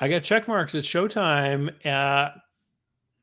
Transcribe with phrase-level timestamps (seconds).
[0.00, 0.76] I got check marks.
[0.76, 1.70] It's showtime.
[1.84, 2.30] Uh,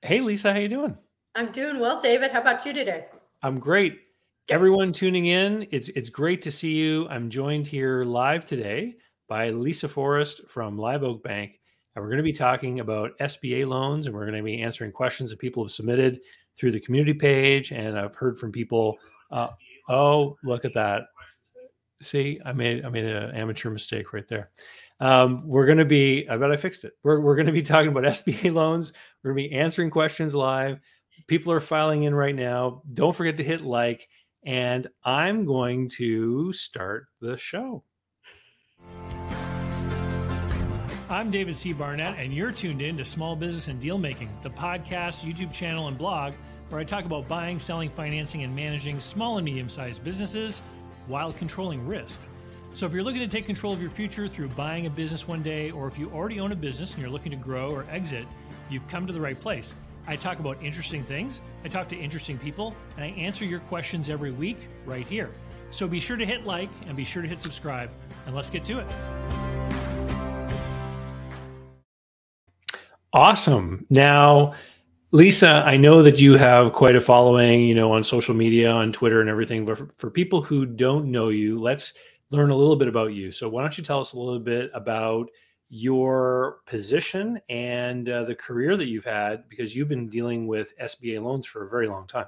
[0.02, 0.98] hey, Lisa, how you doing?
[1.34, 2.32] I'm doing well, David.
[2.32, 3.06] How about you today?
[3.42, 4.02] I'm great.
[4.50, 7.08] Everyone tuning in, it's it's great to see you.
[7.10, 8.96] I'm joined here live today
[9.28, 11.60] by Lisa Forrest from Live Oak Bank,
[11.96, 14.92] and we're going to be talking about SBA loans, and we're going to be answering
[14.92, 16.20] questions that people have submitted
[16.58, 17.72] through the community page.
[17.72, 18.98] And I've heard from people.
[19.32, 19.48] Uh,
[19.90, 21.06] oh, look at that!
[22.02, 24.52] See, I made I made an amateur mistake right there.
[25.00, 26.94] Um, we're going to be, I bet I fixed it.
[27.04, 28.94] We're, we're going to be talking about SBA loans.
[29.24, 30.80] We're going to be answering questions live.
[31.28, 32.82] People are filing in right now.
[32.94, 34.08] Don't forget to hit like,
[34.46, 37.84] and I'm going to start the show.
[41.08, 41.72] I'm David C.
[41.72, 45.88] Barnett, and you're tuned in to Small Business and Deal Making, the podcast, YouTube channel,
[45.88, 46.34] and blog
[46.70, 50.62] where I talk about buying, selling, financing, and managing small and medium sized businesses
[51.08, 52.20] while controlling risk.
[52.76, 55.42] So, if you're looking to take control of your future through buying a business one
[55.42, 58.28] day, or if you already own a business and you're looking to grow or exit,
[58.70, 59.74] you've come to the right place.
[60.08, 64.10] I talk about interesting things, I talk to interesting people, and I answer your questions
[64.10, 65.30] every week right here.
[65.72, 67.90] So, be sure to hit like and be sure to hit subscribe,
[68.26, 68.88] and let's get to it.
[73.14, 73.86] Awesome.
[73.90, 74.54] Now,
[75.12, 78.92] Lisa, I know that you have quite a following, you know, on social media, on
[78.92, 81.94] Twitter and everything, but for, for people who don't know you, let's
[82.32, 83.32] learn a little bit about you.
[83.32, 85.30] So, why don't you tell us a little bit about
[85.70, 91.22] your position and uh, the career that you've had because you've been dealing with SBA
[91.24, 92.28] loans for a very long time.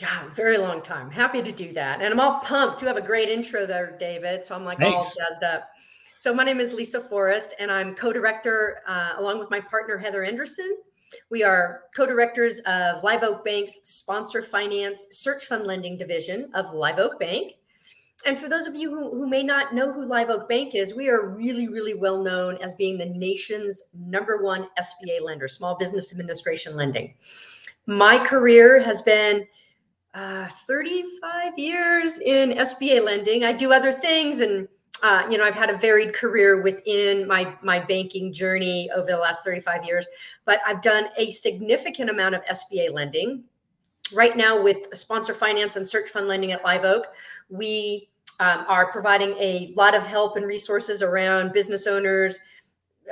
[0.00, 1.10] Yeah, very long time.
[1.10, 2.00] Happy to do that.
[2.00, 2.80] And I'm all pumped.
[2.80, 4.44] You have a great intro there, David.
[4.44, 4.94] So I'm like Thanks.
[4.94, 5.68] all jazzed up.
[6.16, 10.24] So my name is Lisa Forrest, and I'm co-director uh, along with my partner Heather
[10.24, 10.78] Anderson.
[11.30, 16.98] We are co-directors of Live Oak Bank's sponsor finance search fund lending division of Live
[16.98, 17.52] Oak Bank
[18.26, 20.94] and for those of you who, who may not know who Live Oak Bank is,
[20.94, 25.76] we are really, really well known as being the nation's number one SBA lender, Small
[25.76, 27.14] Business Administration Lending.
[27.86, 29.46] My career has been
[30.14, 33.44] uh, 35 years in SBA lending.
[33.44, 34.66] I do other things, and
[35.02, 39.16] uh, you know, I've had a varied career within my my banking journey over the
[39.16, 40.06] last 35 years.
[40.44, 43.44] But I've done a significant amount of SBA lending.
[44.12, 47.08] Right now, with sponsor finance and search fund lending at Live Oak,
[47.48, 48.08] we
[48.40, 52.38] um, are providing a lot of help and resources around business owners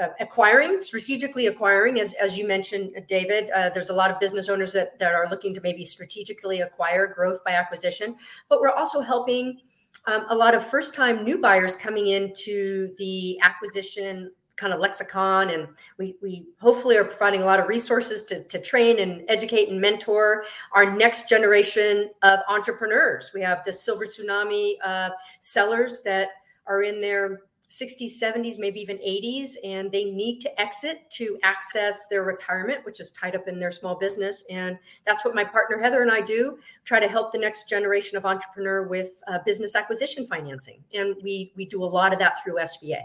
[0.00, 3.50] uh, acquiring, strategically acquiring, as, as you mentioned, David.
[3.50, 7.06] Uh, there's a lot of business owners that, that are looking to maybe strategically acquire
[7.06, 8.14] growth by acquisition,
[8.48, 9.58] but we're also helping
[10.04, 15.50] um, a lot of first time new buyers coming into the acquisition kind of lexicon
[15.50, 15.68] and
[15.98, 19.80] we, we hopefully are providing a lot of resources to, to train and educate and
[19.80, 23.30] mentor our next generation of entrepreneurs.
[23.34, 26.28] We have this silver tsunami of sellers that
[26.66, 32.06] are in their 60s 70s maybe even 80s and they need to exit to access
[32.06, 35.76] their retirement which is tied up in their small business and that's what my partner
[35.76, 39.74] heather and i do try to help the next generation of entrepreneur with uh, business
[39.74, 42.98] acquisition financing and we we do a lot of that through sba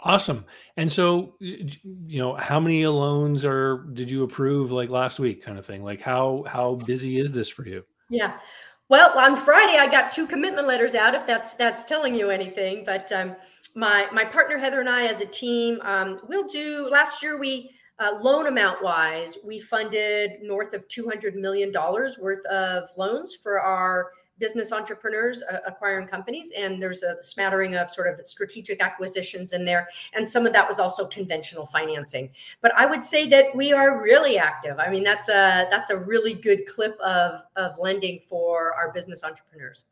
[0.00, 0.44] Awesome.
[0.76, 5.58] And so, you know, how many loans are did you approve like last week, kind
[5.58, 5.82] of thing?
[5.82, 7.84] Like how how busy is this for you?
[8.08, 8.38] Yeah.
[8.88, 11.14] Well, on Friday I got two commitment letters out.
[11.14, 13.34] If that's that's telling you anything, but um,
[13.74, 16.88] my my partner Heather and I, as a team, um, we'll do.
[16.88, 22.18] Last year we uh, loan amount wise, we funded north of two hundred million dollars
[22.20, 27.90] worth of loans for our business entrepreneurs uh, acquiring companies and there's a smattering of
[27.90, 32.74] sort of strategic acquisitions in there and some of that was also conventional financing but
[32.74, 36.34] i would say that we are really active i mean that's a that's a really
[36.34, 39.84] good clip of of lending for our business entrepreneurs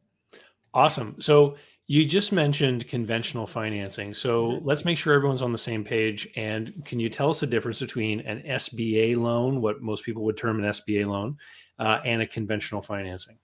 [0.74, 1.56] awesome so
[1.88, 4.12] you just mentioned conventional financing.
[4.12, 4.66] So mm-hmm.
[4.66, 6.28] let's make sure everyone's on the same page.
[6.36, 10.36] And can you tell us the difference between an SBA loan, what most people would
[10.36, 11.36] term an SBA loan,
[11.78, 13.38] uh, and a conventional financing?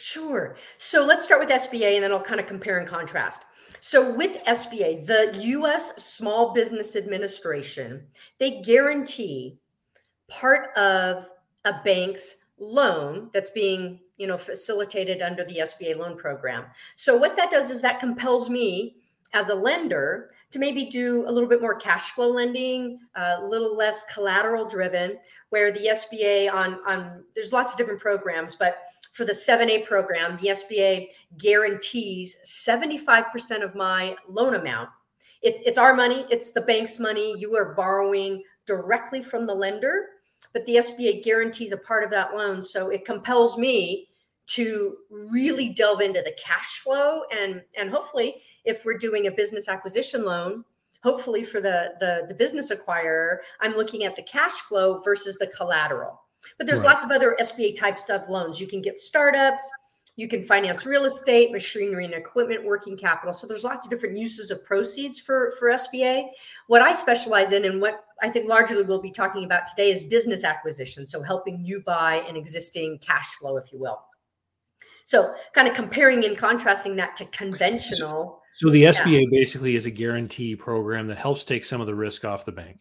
[0.00, 0.56] Sure.
[0.78, 3.42] So let's start with SBA and then I'll kind of compare and contrast.
[3.80, 8.06] So with SBA, the US Small Business Administration,
[8.38, 9.58] they guarantee
[10.28, 11.28] part of
[11.64, 16.66] a bank's loan that's being, you know, facilitated under the SBA loan program.
[16.94, 18.98] So what that does is that compels me
[19.34, 23.76] as a lender to maybe do a little bit more cash flow lending, a little
[23.76, 25.18] less collateral driven,
[25.50, 28.78] where the SBA on on there's lots of different programs, but
[29.18, 34.90] for the 7A program, the SBA guarantees 75% of my loan amount.
[35.42, 37.36] It's, it's our money, it's the bank's money.
[37.36, 40.06] You are borrowing directly from the lender,
[40.52, 42.62] but the SBA guarantees a part of that loan.
[42.62, 44.08] So it compels me
[44.46, 49.68] to really delve into the cash flow and and hopefully if we're doing a business
[49.68, 50.64] acquisition loan
[51.02, 55.46] hopefully for the, the, the business acquirer, I'm looking at the cash flow versus the
[55.48, 56.20] collateral.
[56.56, 56.92] But there's right.
[56.92, 58.60] lots of other SBA type stuff loans.
[58.60, 59.68] You can get startups,
[60.18, 63.32] you can finance real estate, machinery and equipment, working capital.
[63.32, 66.24] So there's lots of different uses of proceeds for, for SBA.
[66.66, 70.02] What I specialize in and what I think largely we'll be talking about today is
[70.02, 71.06] business acquisition.
[71.06, 74.02] So helping you buy an existing cash flow, if you will.
[75.04, 78.42] So kind of comparing and contrasting that to conventional.
[78.54, 79.26] So, so the SBA yeah.
[79.30, 82.80] basically is a guarantee program that helps take some of the risk off the bank.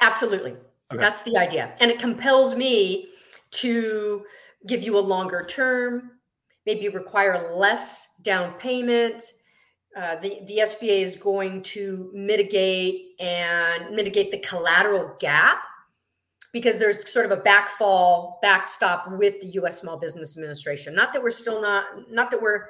[0.00, 0.56] Absolutely.
[0.94, 1.04] Okay.
[1.04, 1.74] That's the idea.
[1.80, 3.08] And it compels me
[3.52, 4.24] to
[4.66, 6.12] give you a longer term,
[6.66, 9.22] maybe require less down payment.
[9.96, 15.58] Uh, the, the SBA is going to mitigate and mitigate the collateral gap
[16.52, 19.80] because there's sort of a backfall backstop with the U.S.
[19.80, 20.94] Small Business Administration.
[20.94, 22.68] Not that we're still not, not that we're,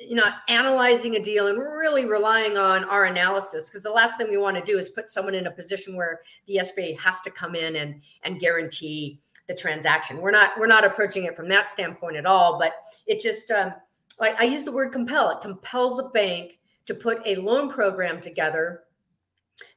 [0.00, 4.28] you know, analyzing a deal and really relying on our analysis because the last thing
[4.28, 7.30] we want to do is put someone in a position where the SBA has to
[7.30, 10.20] come in and and guarantee the transaction.
[10.20, 12.74] We're not we're not approaching it from that standpoint at all, but
[13.06, 13.72] it just um,
[14.20, 15.30] I, I use the word compel.
[15.30, 18.84] It compels a bank to put a loan program together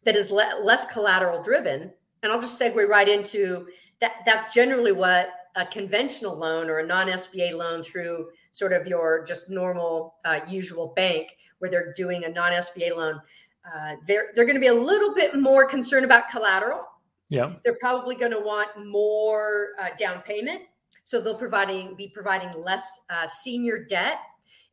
[0.04, 1.92] that is le- less collateral driven.
[2.22, 3.68] And I'll just segue right into
[4.02, 4.18] that.
[4.26, 9.24] That's generally what a conventional loan or a non SBA loan through sort of your
[9.26, 13.20] just normal uh, usual bank where they're doing a non SBA loan.
[13.66, 16.86] Uh, they're they're going to be a little bit more concerned about collateral
[17.30, 17.54] yeah.
[17.64, 20.64] They're probably going to want more uh, down payment.
[21.04, 24.18] So they'll providing be providing less uh, senior debt.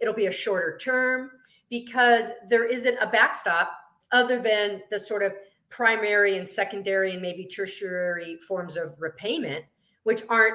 [0.00, 1.30] It'll be a shorter term
[1.70, 3.72] because there isn't a backstop
[4.12, 5.34] other than the sort of
[5.68, 9.64] primary and secondary and maybe tertiary forms of repayment,
[10.06, 10.54] which aren't,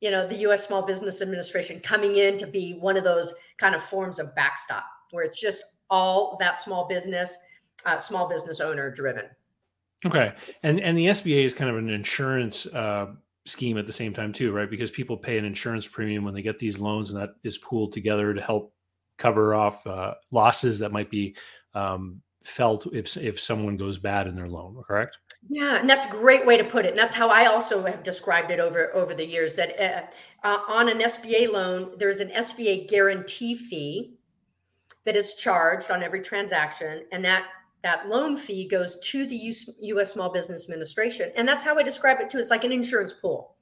[0.00, 0.66] you know, the U.S.
[0.66, 4.84] Small Business Administration coming in to be one of those kind of forms of backstop
[5.10, 7.36] where it's just all that small business,
[7.84, 9.24] uh, small business owner driven.
[10.06, 10.32] Okay,
[10.62, 13.06] and and the SBA is kind of an insurance uh,
[13.46, 14.70] scheme at the same time too, right?
[14.70, 17.92] Because people pay an insurance premium when they get these loans, and that is pooled
[17.92, 18.72] together to help
[19.16, 21.34] cover off uh, losses that might be
[21.74, 24.82] um, felt if if someone goes bad in their loan.
[24.86, 25.18] Correct?
[25.48, 26.90] Yeah, and that's a great way to put it.
[26.90, 29.54] And that's how I also have described it over over the years.
[29.54, 34.14] That uh, uh on an SBA loan, there's an SBA guarantee fee
[35.04, 37.46] that is charged on every transaction, and that
[37.82, 40.12] that loan fee goes to the U.S.
[40.12, 41.30] Small Business Administration.
[41.36, 42.38] And that's how I describe it too.
[42.38, 43.54] It's like an insurance pool.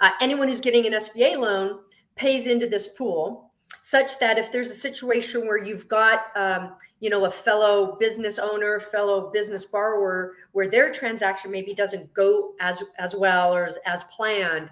[0.00, 1.78] Uh, anyone who's getting an SBA loan
[2.16, 3.52] pays into this pool
[3.82, 8.38] such that if there's a situation where you've got um, you know a fellow business
[8.38, 13.76] owner fellow business borrower where their transaction maybe doesn't go as as well or as,
[13.84, 14.70] as planned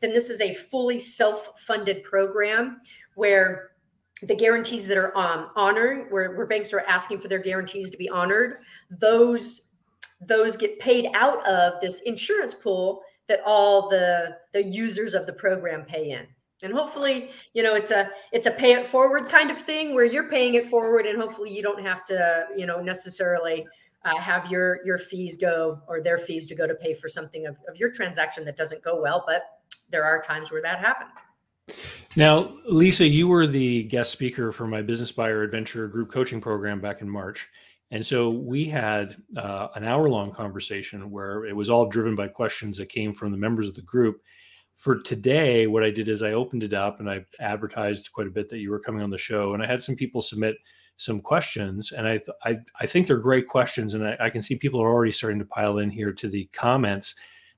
[0.00, 2.80] then this is a fully self-funded program
[3.14, 3.72] where
[4.22, 7.96] the guarantees that are um, honored, where, where banks are asking for their guarantees to
[7.96, 8.58] be honored,
[8.90, 9.68] those
[10.24, 15.32] those get paid out of this insurance pool that all the the users of the
[15.32, 16.26] program pay in.
[16.62, 20.04] And hopefully, you know, it's a it's a pay it forward kind of thing where
[20.04, 23.66] you're paying it forward, and hopefully you don't have to, you know, necessarily
[24.04, 27.46] uh, have your your fees go or their fees to go to pay for something
[27.46, 29.24] of, of your transaction that doesn't go well.
[29.26, 29.42] But
[29.90, 31.18] there are times where that happens.
[32.16, 36.80] Now, Lisa, you were the guest speaker for my Business Buyer Adventure group coaching program
[36.80, 37.48] back in March.
[37.90, 42.28] And so we had uh, an hour long conversation where it was all driven by
[42.28, 44.22] questions that came from the members of the group.
[44.74, 48.30] For today, what I did is I opened it up and I advertised quite a
[48.30, 49.54] bit that you were coming on the show.
[49.54, 50.56] And I had some people submit
[50.96, 51.92] some questions.
[51.92, 53.94] And I, th- I, I, think they're great questions.
[53.94, 56.48] And I, I, can see people are already starting to pile in here to the
[56.52, 57.14] comments.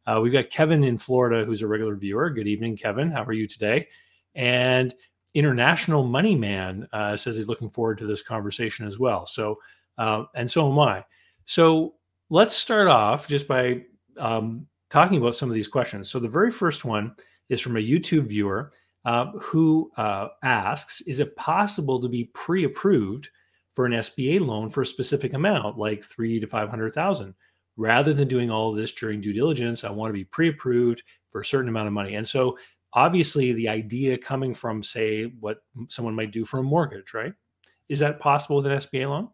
[0.06, 2.30] Uh, we've got Kevin in Florida, who's a regular viewer.
[2.30, 3.11] Good evening, Kevin.
[3.11, 3.88] How are you today?
[4.35, 4.94] And
[5.35, 9.26] International Money Man uh, says he's looking forward to this conversation as well.
[9.26, 9.59] So,
[9.99, 11.04] uh, and so am I.
[11.44, 11.94] So
[12.30, 13.83] let's start off just by
[14.18, 16.11] um, talking about some of these questions.
[16.11, 17.14] So the very first one
[17.49, 18.73] is from a YouTube viewer
[19.05, 23.29] uh, who uh, asks, "Is it possible to be pre-approved
[23.75, 27.35] for an SBA loan for a specific amount, like three to five hundred thousand?
[27.76, 31.03] rather than doing all of this during due diligence, I want to be pre approved
[31.31, 32.14] for a certain amount of money.
[32.14, 32.59] And so,
[32.93, 37.33] obviously, the idea coming from, say, what someone might do for a mortgage, right?
[37.88, 39.29] Is that possible with an SBA loan?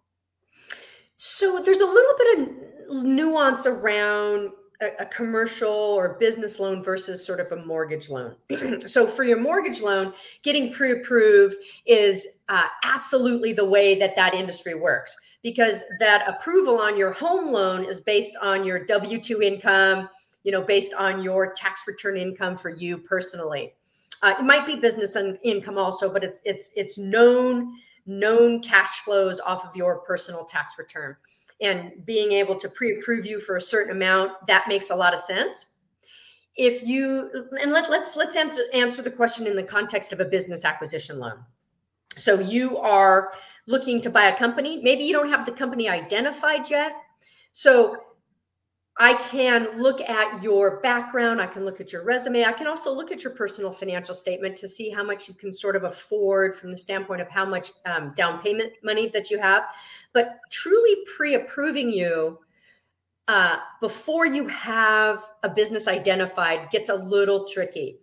[1.17, 7.25] So, there's a little bit of nuance around a, a commercial or business loan versus
[7.25, 8.35] sort of a mortgage loan.
[8.87, 11.57] so, for your mortgage loan, getting pre approved
[11.87, 17.51] is uh, absolutely the way that that industry works because that approval on your home
[17.51, 20.09] loan is based on your W 2 income,
[20.43, 23.75] you know, based on your tax return income for you personally.
[24.23, 27.75] Uh, it might be business income also, but it's it's it's known
[28.07, 31.17] known cash flows off of your personal tax return.
[31.61, 35.21] And being able to pre-approve you for a certain amount, that makes a lot of
[35.21, 35.67] sense.
[36.57, 40.25] If you and let, let's let's answer answer the question in the context of a
[40.25, 41.45] business acquisition loan.
[42.17, 43.33] So you are
[43.67, 44.81] looking to buy a company.
[44.83, 46.93] Maybe you don't have the company identified yet.
[47.53, 47.97] So
[49.03, 51.41] I can look at your background.
[51.41, 52.45] I can look at your resume.
[52.45, 55.55] I can also look at your personal financial statement to see how much you can
[55.55, 59.39] sort of afford from the standpoint of how much um, down payment money that you
[59.39, 59.65] have.
[60.13, 62.41] But truly pre approving you
[63.27, 68.01] uh, before you have a business identified gets a little tricky.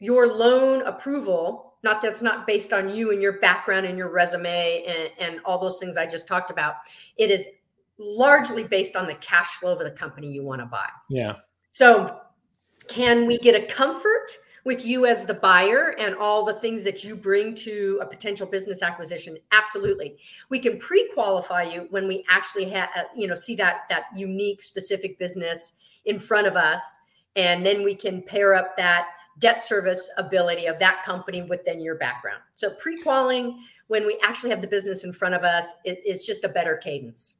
[0.00, 4.84] Your loan approval, not that's not based on you and your background and your resume
[4.86, 6.74] and, and all those things I just talked about.
[7.16, 7.46] It is
[8.00, 10.88] largely based on the cash flow of the company you want to buy.
[11.08, 11.34] Yeah.
[11.70, 12.20] So,
[12.88, 17.04] can we get a comfort with you as the buyer and all the things that
[17.04, 19.36] you bring to a potential business acquisition?
[19.52, 20.16] Absolutely.
[20.48, 24.62] We can pre-qualify you when we actually have, uh, you know, see that that unique
[24.62, 25.74] specific business
[26.06, 26.82] in front of us,
[27.36, 31.94] and then we can pair up that debt service ability of that company within your
[31.96, 32.40] background.
[32.54, 36.44] So pre-qualing when we actually have the business in front of us, it, it's just
[36.44, 37.39] a better cadence.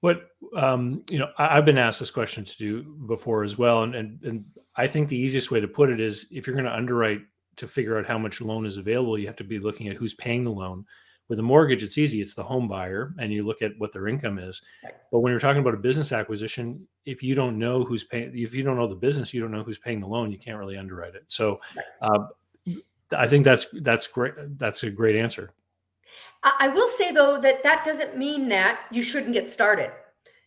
[0.00, 3.82] What um, you know, I, have been asked this question to do before as well,
[3.82, 4.44] and, and and
[4.76, 7.22] I think the easiest way to put it is if you're going to underwrite
[7.56, 10.14] to figure out how much loan is available, you have to be looking at who's
[10.14, 10.84] paying the loan.
[11.28, 14.08] With a mortgage, it's easy; it's the home buyer, and you look at what their
[14.08, 14.60] income is.
[15.10, 18.54] But when you're talking about a business acquisition, if you don't know who's paying, if
[18.54, 20.76] you don't know the business, you don't know who's paying the loan, you can't really
[20.76, 21.24] underwrite it.
[21.28, 21.60] So,
[22.02, 22.26] uh,
[23.16, 24.34] I think that's that's great.
[24.58, 25.54] That's a great answer.
[26.44, 29.90] I will say though that that doesn't mean that you shouldn't get started.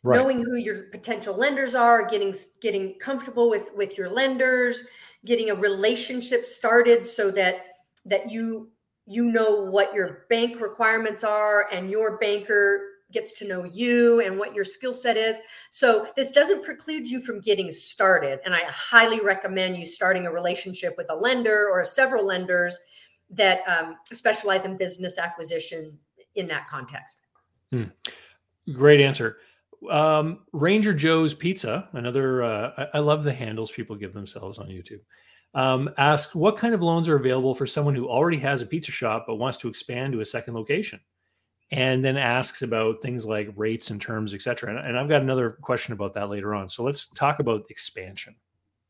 [0.04, 0.18] Right.
[0.18, 4.84] Knowing who your potential lenders are, getting getting comfortable with with your lenders,
[5.26, 7.66] getting a relationship started so that
[8.06, 8.70] that you
[9.08, 14.38] you know what your bank requirements are and your banker gets to know you and
[14.38, 15.40] what your skill set is.
[15.72, 20.32] So this doesn't preclude you from getting started and I highly recommend you starting a
[20.32, 22.78] relationship with a lender or several lenders
[23.30, 25.98] that um, specialize in business acquisition
[26.36, 27.28] in that context.
[27.72, 27.86] Hmm.
[28.74, 29.38] Great answer.
[29.90, 34.68] Um, Ranger Joe's Pizza, another, uh, I, I, love the handles people give themselves on
[34.68, 35.02] YouTube.
[35.54, 38.92] Um, asks what kind of loans are available for someone who already has a pizza
[38.92, 41.00] shop but wants to expand to a second location,
[41.72, 44.70] and then asks about things like rates and terms, etc.
[44.70, 46.70] And, and I've got another question about that later on.
[46.70, 48.36] So let's talk about expansion.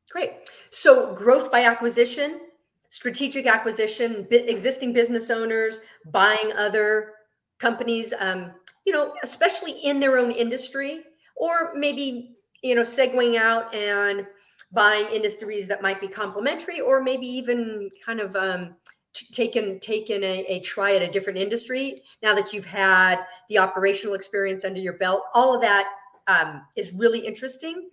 [0.09, 0.31] Great.
[0.69, 2.39] So growth by acquisition
[2.97, 7.13] strategic acquisition, existing business owners buying other
[7.59, 8.51] companies, um,
[8.87, 11.03] you know, especially in their own industry,
[11.35, 14.25] or maybe you know, segueing out and
[14.71, 18.75] buying industries that might be complementary, or maybe even kind of um,
[19.31, 22.01] taken taken a, a try at a different industry.
[22.23, 25.87] Now that you've had the operational experience under your belt, all of that
[26.25, 27.89] um, is really interesting.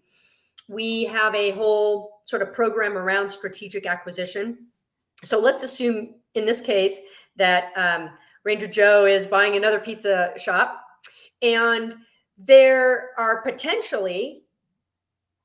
[0.67, 4.69] We have a whole sort of program around strategic acquisition
[5.25, 7.00] so let's assume in this case
[7.37, 8.11] that um,
[8.45, 10.85] Ranger Joe is buying another pizza shop
[11.43, 11.95] and
[12.38, 14.43] there are potentially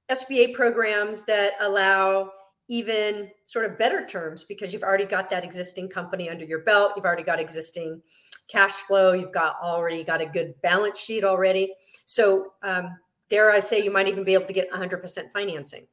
[0.10, 2.32] SBA programs that allow
[2.68, 6.94] even sort of better terms because you've already got that existing company under your belt.
[6.96, 8.02] You've already got existing
[8.48, 9.14] cash flow.
[9.14, 11.74] You've got already got a good balance sheet already.
[12.06, 12.98] So, um,
[13.30, 15.86] dare I say, you might even be able to get 100% financing.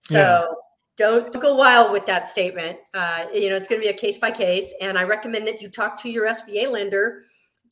[0.00, 0.56] So,
[0.96, 2.78] don't go wild with that statement.
[2.92, 4.72] Uh, you know, it's going to be a case by case.
[4.80, 7.24] And I recommend that you talk to your SBA lender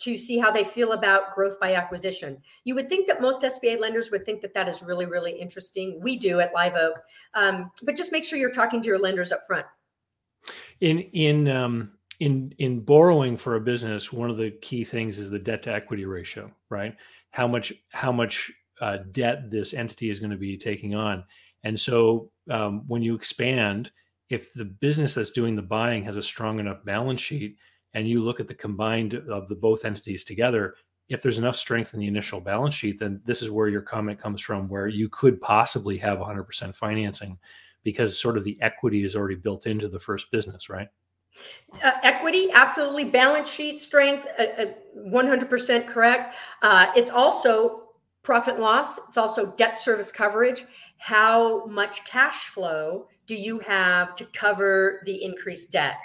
[0.03, 2.43] to see how they feel about growth by acquisition.
[2.65, 6.01] You would think that most SBA lenders would think that that is really, really interesting.
[6.03, 6.95] We do at Live Oak,
[7.35, 9.67] um, but just make sure you're talking to your lenders up front.
[10.81, 15.31] In in um, in in borrowing for a business, one of the key things is
[15.31, 16.97] the debt to equity ratio, right?
[17.31, 18.51] How much how much
[18.81, 21.23] uh, debt this entity is going to be taking on,
[21.65, 23.91] and so um, when you expand,
[24.31, 27.57] if the business that's doing the buying has a strong enough balance sheet,
[27.95, 30.75] and you look at the combined of the both entities together,
[31.09, 34.19] if there's enough strength in the initial balance sheet, then this is where your comment
[34.19, 37.39] comes from, where you could possibly have 100% financing
[37.83, 40.89] because sort of the equity is already built into the first business, right?
[41.83, 43.05] Uh, equity, absolutely.
[43.05, 44.67] Balance sheet strength, uh, uh,
[45.09, 46.37] 100% correct.
[46.63, 47.89] Uh, it's also
[48.23, 48.99] profit loss.
[49.09, 50.65] It's also debt service coverage
[51.03, 55.97] how much cash flow do you have to cover the increased debt?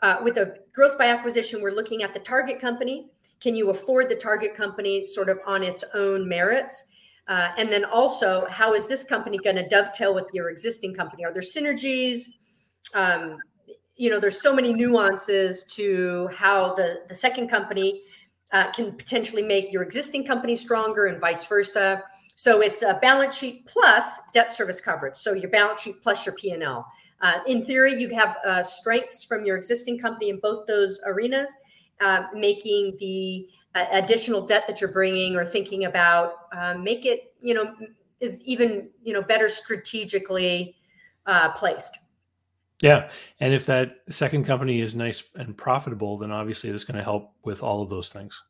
[0.00, 3.10] Uh, with a growth by acquisition, we're looking at the target company.
[3.42, 6.90] Can you afford the target company sort of on its own merits?
[7.28, 11.22] Uh, and then also, how is this company going to dovetail with your existing company?
[11.22, 12.22] Are there synergies?
[12.94, 13.36] Um,
[13.96, 18.04] you know, there's so many nuances to how the, the second company
[18.52, 22.02] uh, can potentially make your existing company stronger and vice versa.
[22.40, 25.18] So it's a balance sheet plus debt service coverage.
[25.18, 26.90] So your balance sheet plus your P&L.
[27.20, 31.54] Uh, in theory, you'd have uh, strengths from your existing company in both those arenas,
[32.00, 37.34] uh, making the uh, additional debt that you're bringing or thinking about uh, make it,
[37.42, 37.74] you know,
[38.20, 40.76] is even you know better strategically
[41.26, 41.98] uh, placed.
[42.80, 47.04] Yeah, and if that second company is nice and profitable, then obviously that's going to
[47.04, 48.42] help with all of those things.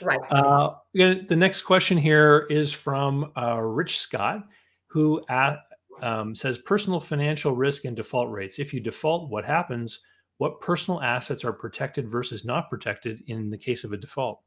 [0.00, 0.18] Right.
[0.30, 4.46] Uh, the next question here is from uh, Rich Scott,
[4.86, 5.58] who at,
[6.02, 8.58] um, says personal financial risk and default rates.
[8.58, 10.00] If you default, what happens?
[10.38, 14.40] What personal assets are protected versus not protected in the case of a default?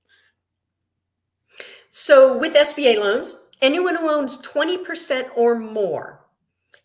[1.89, 6.25] So, with SBA loans, anyone who owns 20% or more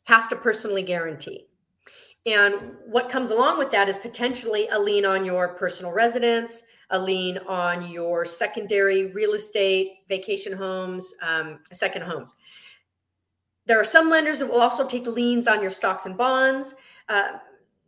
[0.04, 1.46] has to personally guarantee.
[2.26, 2.54] And
[2.86, 7.38] what comes along with that is potentially a lien on your personal residence, a lien
[7.46, 12.34] on your secondary real estate, vacation homes, um, second homes.
[13.66, 16.74] There are some lenders that will also take liens on your stocks and bonds.
[17.08, 17.38] Uh,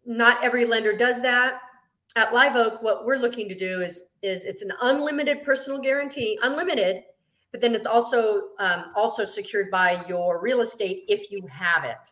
[0.06, 1.60] not every lender does that.
[2.14, 6.38] At Live Oak, what we're looking to do is is it's an unlimited personal guarantee,
[6.42, 7.02] unlimited,
[7.50, 12.10] but then it's also um, also secured by your real estate if you have it.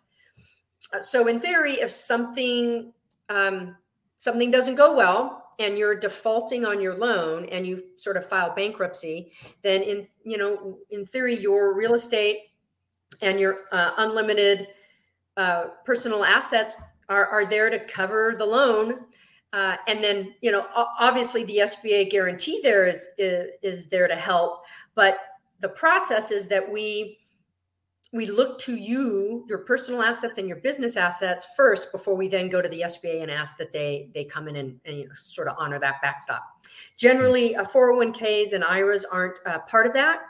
[0.92, 2.92] Uh, so in theory, if something
[3.28, 3.76] um,
[4.18, 8.52] something doesn't go well and you're defaulting on your loan and you sort of file
[8.54, 9.30] bankruptcy,
[9.62, 12.50] then in you know in theory your real estate
[13.22, 14.68] and your uh, unlimited
[15.36, 16.76] uh, personal assets
[17.08, 19.00] are, are there to cover the loan.
[19.52, 24.14] Uh, and then, you know, obviously the SBA guarantee there is, is, is there to
[24.14, 24.64] help,
[24.94, 25.18] but
[25.60, 27.18] the process is that we
[28.12, 32.48] we look to you, your personal assets and your business assets first before we then
[32.48, 35.14] go to the SBA and ask that they they come in and, and you know,
[35.14, 36.42] sort of honor that backstop.
[36.96, 40.22] Generally, uh, 401ks and IRAs aren't uh, part of that.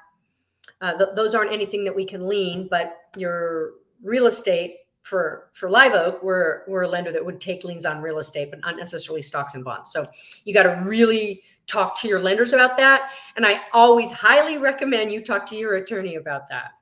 [0.83, 3.73] Uh, th- those aren't anything that we can lean, but your
[4.03, 8.03] real estate for for Live Oak, we're we're a lender that would take liens on
[8.03, 9.91] real estate, but not necessarily stocks and bonds.
[9.91, 10.05] So
[10.45, 13.13] you got to really talk to your lenders about that.
[13.37, 16.73] And I always highly recommend you talk to your attorney about that.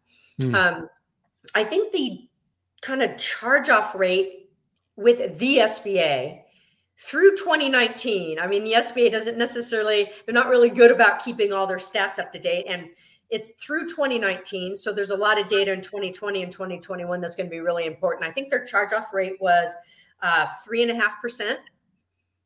[0.40, 0.54] Mm.
[0.54, 0.88] Um,
[1.54, 2.28] I think the
[2.80, 4.50] kind of charge off rate
[4.96, 6.42] with the SBA
[7.00, 11.66] through 2019, I mean, the SBA doesn't necessarily, they're not really good about keeping all
[11.66, 12.66] their stats up to date.
[12.68, 12.88] And
[13.30, 14.74] it's through 2019.
[14.74, 17.86] So there's a lot of data in 2020 and 2021 that's going to be really
[17.86, 18.28] important.
[18.28, 19.74] I think their charge off rate was
[20.22, 21.60] uh, three and a half percent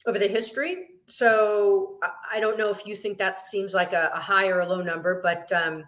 [0.06, 0.88] over the history.
[1.06, 1.98] So
[2.30, 4.80] I don't know if you think that seems like a, a high or a low
[4.80, 5.84] number, but um,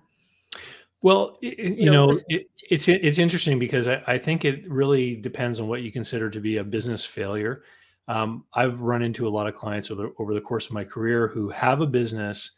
[1.04, 5.16] well, it, you, know, know it, it's it's interesting because I, I, think it really
[5.16, 7.62] depends on what you consider to be a business failure.
[8.08, 10.82] Um, I've run into a lot of clients over the, over the course of my
[10.82, 12.52] career who have a business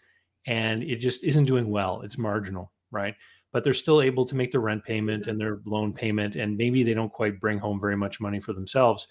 [0.46, 2.02] and it just isn't doing well.
[2.02, 3.16] It's marginal, right?
[3.50, 6.84] But they're still able to make their rent payment and their loan payment, and maybe
[6.84, 9.08] they don't quite bring home very much money for themselves,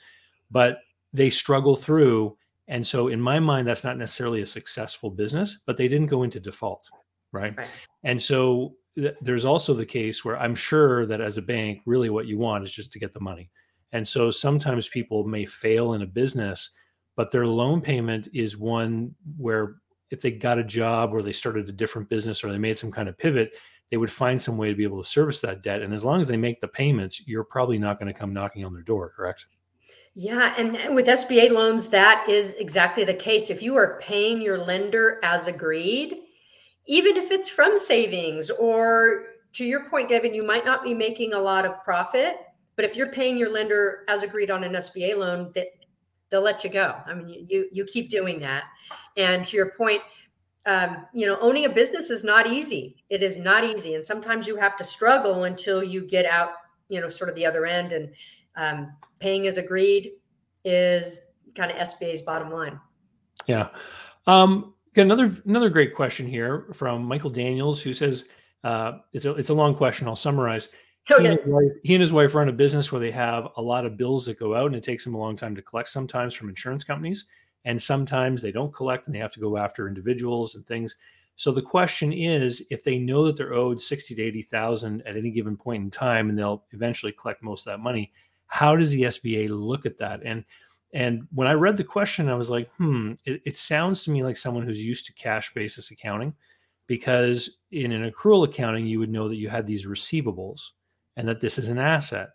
[0.50, 0.78] but
[1.12, 2.38] they struggle through.
[2.70, 6.24] And so, in my mind, that's not necessarily a successful business, but they didn't go
[6.24, 6.90] into default,
[7.34, 7.58] right?
[7.58, 7.70] right.
[8.06, 12.10] And so, th- there's also the case where I'm sure that as a bank, really
[12.10, 13.50] what you want is just to get the money.
[13.92, 16.72] And so, sometimes people may fail in a business,
[17.16, 19.76] but their loan payment is one where
[20.12, 22.92] if they got a job or they started a different business or they made some
[22.92, 23.54] kind of pivot,
[23.92, 25.82] they would find some way to be able to service that debt.
[25.82, 28.66] And as long as they make the payments, you're probably not going to come knocking
[28.66, 29.46] on their door, correct?
[30.16, 30.56] Yeah.
[30.58, 33.50] And with SBA loans, that is exactly the case.
[33.50, 36.22] If you are paying your lender as agreed,
[36.86, 41.34] even if it's from savings or to your point, David, you might not be making
[41.34, 42.38] a lot of profit,
[42.76, 45.68] but if you're paying your lender as agreed on an SBA loan, that
[46.30, 46.96] they'll let you go.
[47.06, 48.66] I mean, you you, keep doing that.
[49.16, 50.02] And to your point,
[50.66, 52.98] um, you know, owning a business is not easy.
[53.10, 56.52] It is not easy, and sometimes you have to struggle until you get out,
[56.90, 57.94] you know, sort of the other end.
[57.94, 58.12] And
[58.58, 60.12] um, paying as agreed
[60.64, 61.22] is
[61.56, 62.80] kind of SBA's bottom line.
[63.48, 63.70] Yeah.
[64.28, 68.26] Um, got another another great question here from Michael Daniels, who says
[68.64, 70.08] uh, it's a it's a long question.
[70.08, 70.70] I'll summarize.
[71.08, 73.86] He, and wife, he, and his wife run a business where they have a lot
[73.86, 75.90] of bills that go out, and it takes them a long time to collect.
[75.90, 77.26] Sometimes from insurance companies,
[77.66, 80.96] and sometimes they don't collect, and they have to go after individuals and things.
[81.36, 85.18] So the question is, if they know that they're owed sixty to eighty thousand at
[85.18, 88.12] any given point in time, and they'll eventually collect most of that money,
[88.48, 90.22] how does the SBA look at that?
[90.24, 90.44] And
[90.96, 94.24] and when I read the question, I was like, hmm, it, it sounds to me
[94.24, 96.34] like someone who's used to cash basis accounting,
[96.88, 100.70] because in an accrual accounting, you would know that you had these receivables
[101.18, 102.30] and that this is an asset.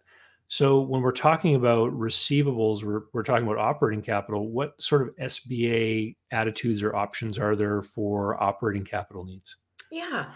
[0.48, 4.50] So when we're talking about receivables, we're, we're talking about operating capital.
[4.50, 9.56] What sort of SBA attitudes or options are there for operating capital needs?
[9.90, 10.26] Yeah.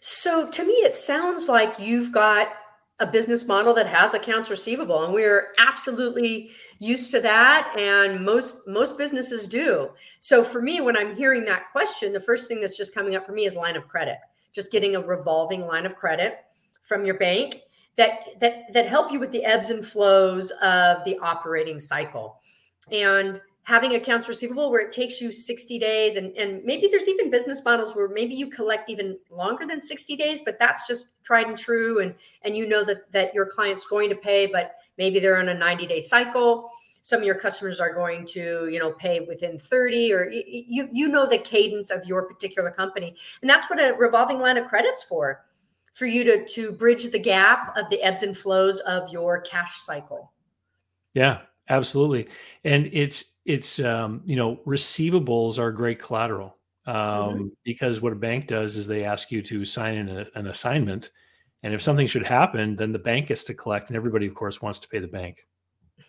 [0.00, 2.52] So to me, it sounds like you've got
[3.00, 8.66] a business model that has accounts receivable and we're absolutely used to that and most
[8.68, 9.90] most businesses do.
[10.20, 13.26] So for me when i'm hearing that question the first thing that's just coming up
[13.26, 14.18] for me is line of credit
[14.52, 16.44] just getting a revolving line of credit
[16.82, 17.62] from your bank
[18.00, 22.40] that that that help you with the ebbs and flows of the operating cycle.
[22.90, 27.30] And having accounts receivable where it takes you 60 days and, and maybe there's even
[27.30, 31.46] business models where maybe you collect even longer than 60 days but that's just tried
[31.46, 35.20] and true and and you know that that your client's going to pay but maybe
[35.20, 36.68] they're on a 90 day cycle.
[37.00, 41.06] Some of your customers are going to you know pay within 30 or you you
[41.06, 43.14] know the cadence of your particular company.
[43.40, 45.44] And that's what a revolving line of credits for
[45.92, 49.76] for you to to bridge the gap of the ebbs and flows of your cash
[49.76, 50.32] cycle.
[51.14, 52.28] Yeah absolutely.
[52.64, 57.46] And it's it's um, you know receivables are great collateral um, mm-hmm.
[57.64, 61.10] because what a bank does is they ask you to sign in a, an assignment
[61.62, 64.62] and if something should happen then the bank gets to collect and everybody of course
[64.62, 65.46] wants to pay the bank.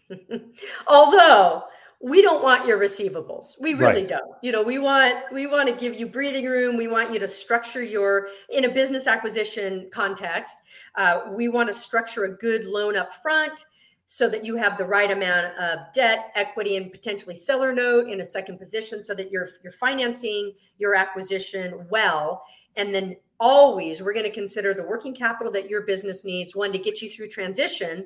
[0.87, 1.63] Although
[2.03, 3.53] we don't want your receivables.
[3.59, 4.07] We really right.
[4.07, 4.35] don't.
[4.41, 6.75] You know we want we want to give you breathing room.
[6.75, 10.57] We want you to structure your in a business acquisition context
[10.95, 13.65] uh, we want to structure a good loan up front
[14.13, 18.19] so that you have the right amount of debt, equity, and potentially seller note in
[18.19, 22.43] a second position so that you're you're financing your acquisition well.
[22.75, 26.73] And then always we're going to consider the working capital that your business needs, one
[26.73, 28.05] to get you through transition.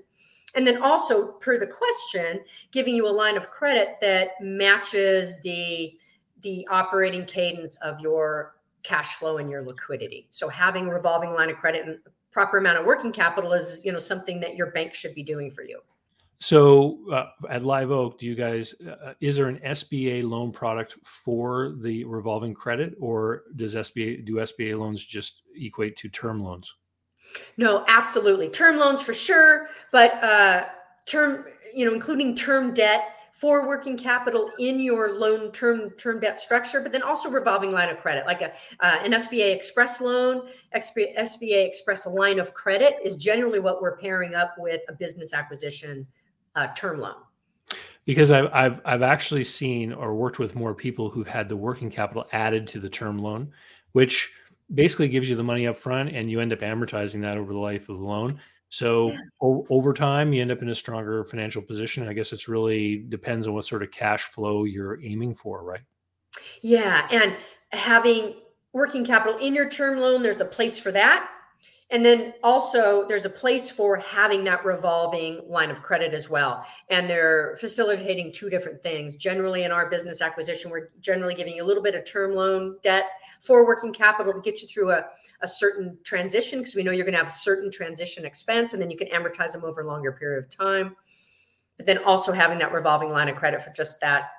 [0.54, 2.39] And then also, per the question,
[2.72, 5.91] giving you a line of credit that matches the
[6.44, 10.28] the operating cadence of your cash flow and your liquidity.
[10.30, 11.98] So having a revolving line of credit and
[12.32, 15.50] proper amount of working capital is, you know, something that your bank should be doing
[15.50, 15.82] for you.
[16.39, 20.98] So uh, at Live Oak, do you guys uh, is there an SBA loan product
[21.04, 26.76] for the revolving credit, or does SBA do SBA loans just equate to term loans?
[27.58, 30.65] No, absolutely, term loans for sure, but uh,
[31.06, 36.39] term you know including term debt for working capital in your loan term term debt
[36.39, 40.48] structure, but then also revolving line of credit, like a uh, an SBA Express loan,
[40.76, 46.06] SBA Express line of credit is generally what we're pairing up with a business acquisition
[46.56, 47.15] uh, term loan?
[48.06, 51.89] Because I've, I've I've actually seen or worked with more people who've had the working
[51.89, 53.52] capital added to the term loan,
[53.94, 54.32] which
[54.74, 57.60] basically gives you the money up front and you end up amortizing that over the
[57.60, 58.39] life of the loan.
[58.70, 59.20] So yeah.
[59.41, 62.08] o- over time, you end up in a stronger financial position.
[62.08, 65.82] I guess it's really depends on what sort of cash flow you're aiming for, right?
[66.62, 67.36] Yeah, and
[67.70, 68.36] having
[68.74, 71.30] working capital in your term loan, there's a place for that.
[71.91, 76.65] And then also, there's a place for having that revolving line of credit as well.
[76.89, 79.15] And they're facilitating two different things.
[79.15, 82.78] Generally, in our business acquisition, we're generally giving you a little bit of term loan
[82.82, 83.06] debt
[83.39, 85.06] for working capital to get you through a,
[85.41, 88.89] a certain transition because we know you're going to have certain transition expense and then
[88.89, 90.95] you can amortize them over a longer period of time.
[91.78, 94.30] But then also having that revolving line of credit for just that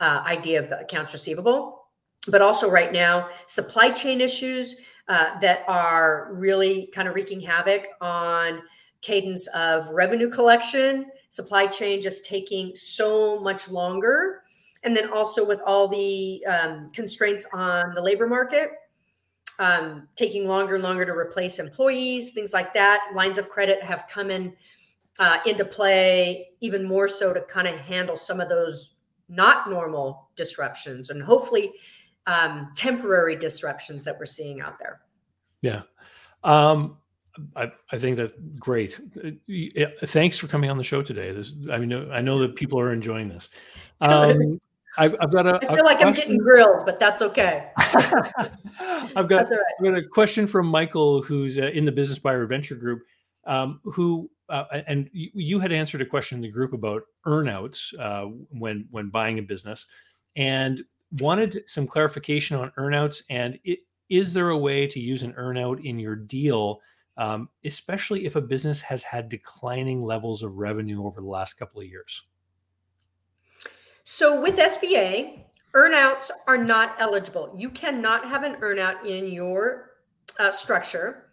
[0.00, 1.86] uh, idea of the accounts receivable.
[2.28, 4.76] But also, right now, supply chain issues
[5.10, 8.62] uh, that are really kind of wreaking havoc on
[9.00, 14.44] cadence of revenue collection, supply chain just taking so much longer.
[14.84, 18.70] And then also with all the um, constraints on the labor market,
[19.58, 23.10] um, taking longer and longer to replace employees, things like that.
[23.12, 24.54] Lines of credit have come in
[25.18, 28.94] uh, into play even more so to kind of handle some of those
[29.28, 31.72] not normal disruptions and hopefully
[32.30, 35.00] um, temporary disruptions that we're seeing out there.
[35.62, 35.82] Yeah.
[36.44, 36.96] Um,
[37.56, 39.00] I, I think that's great.
[40.04, 41.32] Thanks for coming on the show today.
[41.32, 43.48] This, I mean, I know that people are enjoying this.
[44.02, 44.58] Um,
[44.96, 45.56] I've, I've, got a.
[45.56, 46.08] I feel a like question.
[46.08, 47.68] I'm getting grilled, but that's okay.
[47.76, 49.60] I've got, right.
[49.78, 53.02] I've got a question from Michael, who's uh, in the Business Buyer Adventure Group,
[53.44, 57.92] um, who uh, and you, you, had answered a question in the group about earnouts
[58.00, 59.86] uh, when when buying a business,
[60.34, 60.82] and
[61.18, 63.22] wanted some clarification on earnouts.
[63.30, 66.80] And it, is there a way to use an earnout in your deal,
[67.16, 71.80] um, especially if a business has had declining levels of revenue over the last couple
[71.80, 72.22] of years?
[74.04, 75.44] So with SBA,
[75.74, 77.54] earnouts are not eligible.
[77.56, 79.90] You cannot have an earnout in your
[80.38, 81.30] uh, structure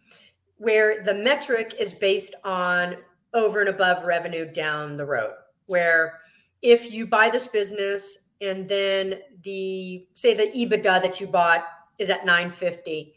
[0.57, 2.97] where the metric is based on
[3.33, 5.33] over and above revenue down the road.
[5.65, 6.19] Where
[6.61, 11.65] if you buy this business and then the say the EBITDA that you bought
[11.99, 13.13] is at 950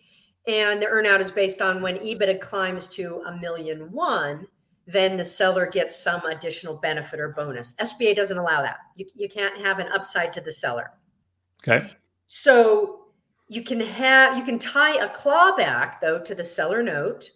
[0.46, 4.46] and the earnout is based on when EBITDA climbs to a million one,
[4.86, 7.74] then the seller gets some additional benefit or bonus.
[7.76, 8.78] SBA doesn't allow that.
[8.96, 10.92] You, you can't have an upside to the seller.
[11.62, 11.90] Okay.
[12.26, 13.00] So
[13.48, 17.30] you can have you can tie a clawback though to the seller note.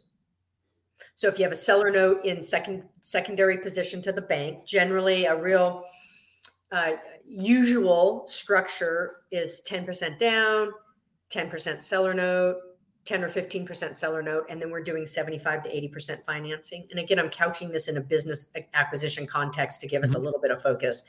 [1.14, 5.26] So if you have a seller note in second secondary position to the bank, generally
[5.26, 5.84] a real
[6.72, 6.92] uh,
[7.26, 10.70] usual structure is 10% down,
[11.30, 12.56] 10% seller note,
[13.04, 16.86] 10 or 15% seller note, and then we're doing 75 to 80% financing.
[16.90, 20.24] And again, I'm couching this in a business acquisition context to give us a mm-hmm.
[20.24, 21.04] little bit of focus.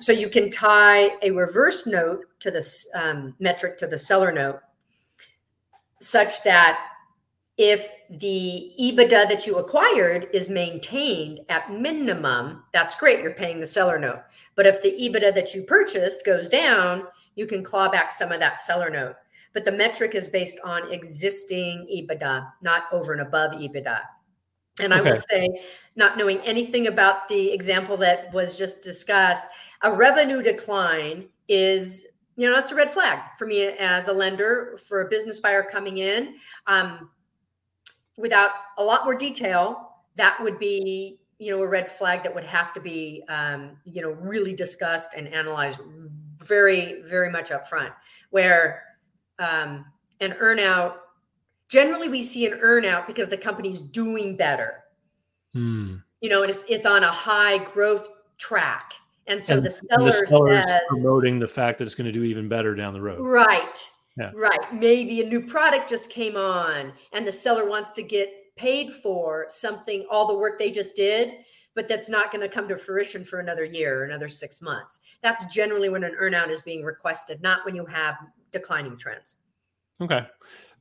[0.00, 4.60] So you can tie a reverse note to this um, metric to the seller note
[6.00, 6.80] such that
[7.58, 13.20] if the EBITDA that you acquired is maintained at minimum, that's great.
[13.20, 14.22] You're paying the seller note.
[14.54, 18.40] But if the EBITDA that you purchased goes down, you can claw back some of
[18.40, 19.16] that seller note
[19.52, 24.00] but the metric is based on existing EBITDA, not over and above EBITDA.
[24.80, 25.00] And okay.
[25.00, 25.48] I will say,
[25.96, 29.44] not knowing anything about the example that was just discussed,
[29.82, 34.78] a revenue decline is, you know, that's a red flag for me as a lender
[34.86, 36.36] for a business buyer coming in.
[36.66, 37.10] Um,
[38.20, 42.44] without a lot more detail, that would be, you know, a red flag that would
[42.44, 45.80] have to be, um, you know, really discussed and analyzed
[46.38, 47.92] very, very much up front.
[48.30, 48.82] Where
[49.40, 49.86] um,
[50.20, 50.94] an earnout.
[51.68, 54.84] Generally, we see an earnout because the company's doing better.
[55.52, 55.96] Hmm.
[56.20, 58.92] You know, and it's it's on a high growth track,
[59.26, 62.24] and so and, the seller the says promoting the fact that it's going to do
[62.24, 63.20] even better down the road.
[63.20, 63.88] Right.
[64.20, 64.32] Yeah.
[64.34, 64.74] Right.
[64.74, 69.46] Maybe a new product just came on, and the seller wants to get paid for
[69.48, 71.32] something, all the work they just did,
[71.74, 75.00] but that's not going to come to fruition for another year or another six months.
[75.22, 78.16] That's generally when an earnout is being requested, not when you have
[78.50, 79.36] declining trends.
[80.00, 80.26] Okay.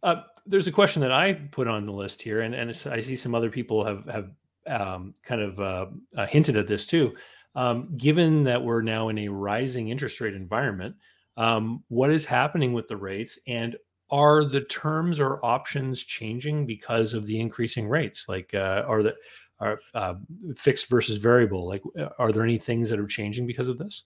[0.04, 3.15] Uh, there's a question that I put on the list here, and, and I see
[3.15, 4.32] some other people have have
[4.67, 5.86] um, kind of uh,
[6.17, 7.15] uh, hinted at this too.
[7.56, 10.95] Um, given that we're now in a rising interest rate environment,
[11.39, 13.75] um, what is happening with the rates, and
[14.12, 18.28] are the terms or options changing because of the increasing rates?
[18.28, 19.15] Like, uh, are the
[19.60, 20.15] are uh,
[20.56, 21.67] fixed versus variable?
[21.67, 24.04] Like, uh, are there any things that are changing because of this?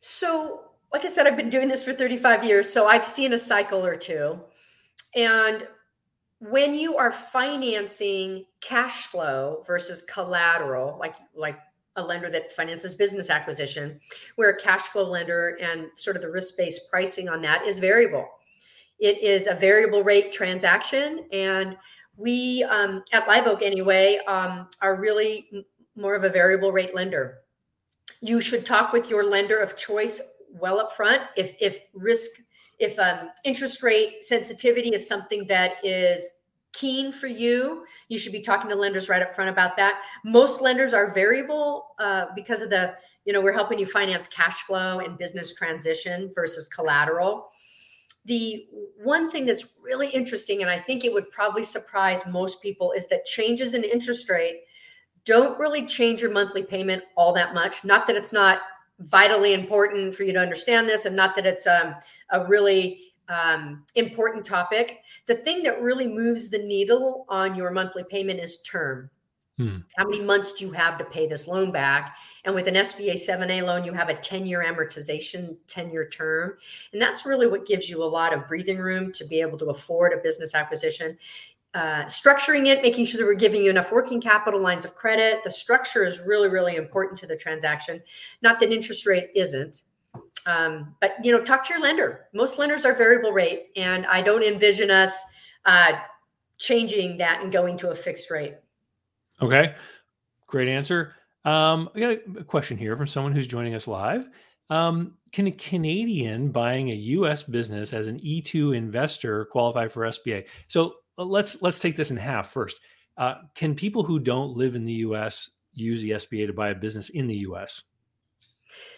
[0.00, 3.38] So like I said, I've been doing this for 35 years, so I've seen a
[3.38, 4.40] cycle or two.
[5.14, 5.66] And
[6.38, 11.58] when you are financing cash flow versus collateral, like like
[11.96, 14.00] a lender that finances business acquisition,
[14.36, 18.26] where a cash flow lender and sort of the risk-based pricing on that is variable.
[18.98, 21.76] It is a variable rate transaction, and
[22.16, 27.38] we um, at Live Oak anyway um, are really more of a variable rate lender.
[28.20, 31.22] You should talk with your lender of choice well up front.
[31.36, 32.30] If if risk,
[32.78, 36.30] if um, interest rate sensitivity is something that is
[36.76, 40.02] keen for you, you should be talking to lenders right up front about that.
[40.24, 44.62] Most lenders are variable uh, because of the you know we're helping you finance cash
[44.62, 47.50] flow and business transition versus collateral.
[48.24, 48.66] The
[49.02, 53.06] one thing that's really interesting, and I think it would probably surprise most people, is
[53.08, 54.62] that changes in interest rate
[55.24, 57.84] don't really change your monthly payment all that much.
[57.84, 58.60] Not that it's not
[59.00, 61.96] vitally important for you to understand this, and not that it's um,
[62.30, 65.02] a really um, important topic.
[65.26, 69.10] The thing that really moves the needle on your monthly payment is term.
[69.58, 69.78] Hmm.
[69.96, 72.16] How many months do you have to pay this loan back?
[72.44, 76.54] And with an SBA 7A loan, you have a 10 year amortization, 10 year term.
[76.92, 79.66] And that's really what gives you a lot of breathing room to be able to
[79.66, 81.16] afford a business acquisition
[81.76, 85.44] uh, structuring it, making sure that we're giving you enough working capital lines of credit.
[85.44, 88.02] The structure is really, really important to the transaction.
[88.40, 89.82] Not that interest rate isn't,
[90.46, 92.26] um, but you know, talk to your lender.
[92.32, 95.12] Most lenders are variable rate, and I don't envision us
[95.64, 95.92] uh,
[96.58, 98.54] changing that and going to a fixed rate.
[99.42, 99.74] Okay,
[100.46, 101.14] great answer.
[101.44, 104.28] Um, I got a question here from someone who's joining us live.
[104.70, 107.42] Um, can a Canadian buying a U.S.
[107.42, 110.46] business as an E2 investor qualify for SBA?
[110.68, 112.80] So let's let's take this in half first.
[113.16, 115.50] Uh, can people who don't live in the U.S.
[115.72, 117.82] use the SBA to buy a business in the U.S.?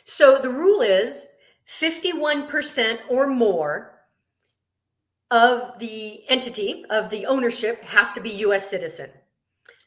[0.04, 1.26] So the rule is
[1.68, 3.98] 51% or more
[5.30, 8.68] of the entity of the ownership has to be U.S.
[8.68, 9.10] citizen.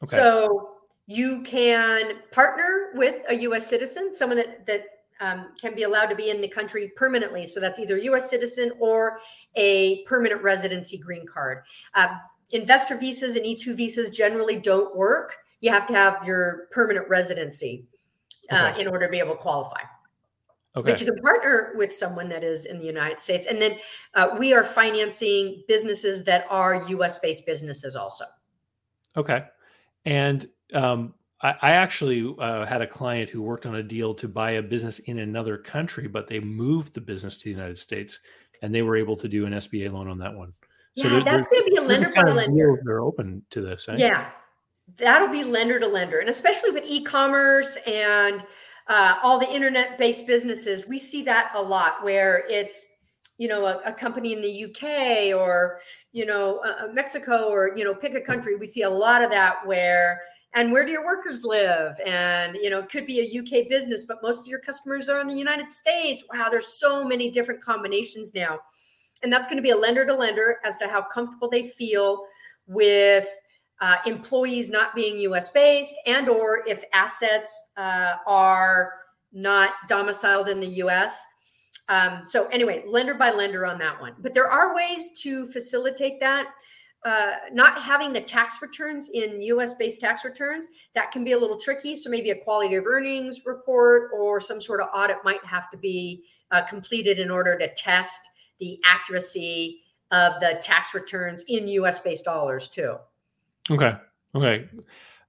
[0.04, 0.16] Okay.
[0.16, 0.76] So
[1.08, 3.68] you can partner with a U.S.
[3.68, 4.82] citizen, someone that that
[5.20, 7.46] um, can be allowed to be in the country permanently.
[7.46, 8.30] So that's either U.S.
[8.30, 9.20] citizen or
[9.56, 11.64] a permanent residency green card.
[11.94, 12.18] Uh,
[12.52, 15.34] investor visas and E2 visas generally don't work.
[15.60, 17.86] You have to have your permanent residency
[18.52, 18.82] uh, okay.
[18.82, 19.82] in order to be able to qualify.
[20.76, 20.92] Okay.
[20.92, 23.48] But you can partner with someone that is in the United States.
[23.48, 23.78] And then
[24.14, 28.24] uh, we are financing businesses that are US based businesses also.
[29.18, 29.44] Okay.
[30.06, 34.28] And um, I, I, actually uh, had a client who worked on a deal to
[34.28, 38.20] buy a business in another country, but they moved the business to the United States,
[38.62, 40.54] and they were able to do an SBA loan on that one.
[40.96, 42.82] Yeah, so that's going to be a lender by lender.
[42.86, 43.88] They're open to this.
[43.90, 43.96] Eh?
[43.98, 44.30] Yeah,
[44.98, 48.46] that'll be lender to lender, and especially with e-commerce and
[48.88, 52.88] uh, all the internet-based businesses, we see that a lot where it's
[53.38, 55.80] you know a, a company in the UK or
[56.12, 58.56] you know uh, Mexico or you know pick a country.
[58.56, 60.22] We see a lot of that where
[60.54, 64.04] and where do your workers live and you know it could be a uk business
[64.04, 67.62] but most of your customers are in the united states wow there's so many different
[67.62, 68.60] combinations now
[69.24, 72.26] and that's going to be a lender to lender as to how comfortable they feel
[72.68, 73.28] with
[73.82, 78.94] uh, employees not being us based and or if assets uh, are
[79.34, 81.24] not domiciled in the us
[81.90, 86.20] um, so anyway lender by lender on that one but there are ways to facilitate
[86.20, 86.48] that
[87.04, 91.38] uh, not having the tax returns in US based tax returns, that can be a
[91.38, 91.96] little tricky.
[91.96, 95.78] So maybe a quality of earnings report or some sort of audit might have to
[95.78, 98.22] be uh, completed in order to test
[98.60, 102.98] the accuracy of the tax returns in US based dollars too.
[103.72, 103.96] Okay.
[104.36, 104.70] Okay.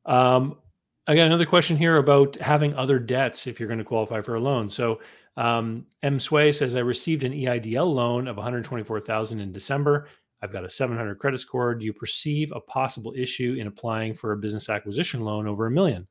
[0.05, 0.59] Um,
[1.07, 4.35] I got another question here about having other debts if you're going to qualify for
[4.35, 4.69] a loan.
[4.69, 5.01] So
[5.37, 10.09] um, M Sway says I received an EIDL loan of 124,000 in December.
[10.43, 11.75] I've got a 700 credit score.
[11.75, 15.71] Do you perceive a possible issue in applying for a business acquisition loan over a
[15.71, 16.07] million?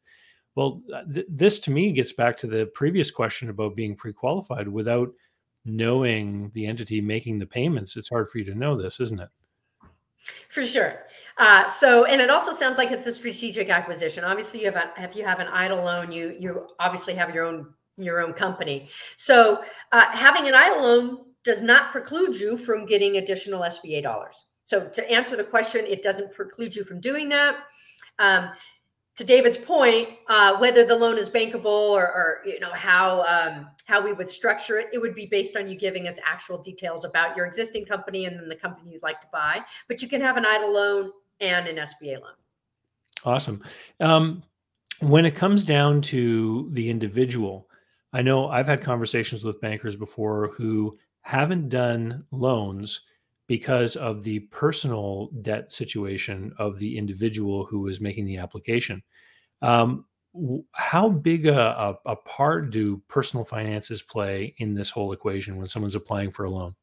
[0.55, 0.81] Well,
[1.13, 5.09] th- this to me gets back to the previous question about being pre-qualified without
[5.65, 9.29] knowing the entity making the payments, it's hard for you to know this, isn't it?
[10.49, 11.05] For sure.
[11.37, 14.23] Uh, so, and it also sounds like it's a strategic acquisition.
[14.23, 17.45] Obviously, you have a, if you have an EIDL loan, you you obviously have your
[17.45, 18.89] own your own company.
[19.17, 24.45] So, uh, having an EIDL loan does not preclude you from getting additional SBA dollars.
[24.65, 27.55] So, to answer the question, it doesn't preclude you from doing that.
[28.19, 28.51] Um,
[29.15, 33.67] to David's point, uh, whether the loan is bankable or, or you know how um,
[33.85, 37.03] how we would structure it, it would be based on you giving us actual details
[37.03, 39.61] about your existing company and then the company you'd like to buy.
[39.87, 42.33] But you can have an EIDL loan and an SBA loan.
[43.25, 43.61] Awesome.
[43.99, 44.43] Um,
[45.01, 47.67] when it comes down to the individual,
[48.13, 53.01] I know I've had conversations with bankers before who haven't done loans
[53.51, 59.03] because of the personal debt situation of the individual who is making the application.
[59.61, 60.05] Um,
[60.71, 65.67] how big a, a, a, part do personal finances play in this whole equation when
[65.67, 66.73] someone's applying for a loan?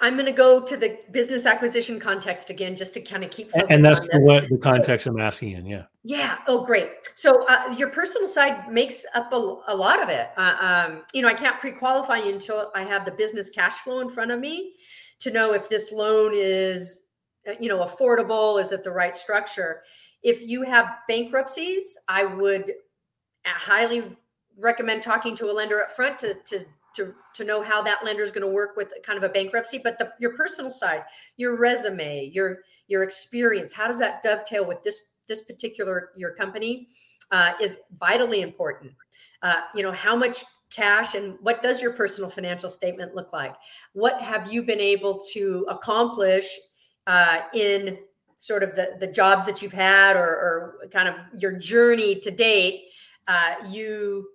[0.00, 3.50] I'm going to go to the business acquisition context again, just to kind of keep.
[3.68, 5.66] And that's what the, context so, I'm asking in.
[5.66, 5.82] Yeah.
[6.02, 6.38] Yeah.
[6.46, 6.92] Oh, great.
[7.14, 10.30] So uh, your personal side makes up a, a lot of it.
[10.38, 14.00] Uh, um, you know, I can't pre-qualify you until I have the business cash flow
[14.00, 14.76] in front of me
[15.20, 17.02] to know if this loan is,
[17.48, 18.60] uh, you know, affordable.
[18.60, 19.82] Is it the right structure?
[20.22, 22.72] If you have bankruptcies, I would
[23.44, 24.16] highly
[24.58, 26.64] recommend talking to a lender up front to to
[26.96, 29.80] to to know how that lender is going to work with kind of a bankruptcy
[29.82, 31.02] but the, your personal side
[31.36, 36.88] your resume your your experience how does that dovetail with this this particular your company
[37.30, 38.90] uh, is vitally important
[39.42, 43.54] uh, you know how much cash and what does your personal financial statement look like?
[43.92, 46.48] What have you been able to accomplish
[47.06, 47.98] uh, in
[48.38, 52.30] sort of the the jobs that you've had or, or kind of your journey to
[52.30, 52.84] date
[53.26, 54.28] uh, you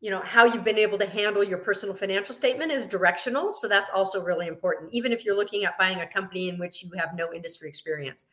[0.00, 3.68] you know how you've been able to handle your personal financial statement is directional so
[3.68, 6.90] that's also really important even if you're looking at buying a company in which you
[6.96, 8.26] have no industry experience.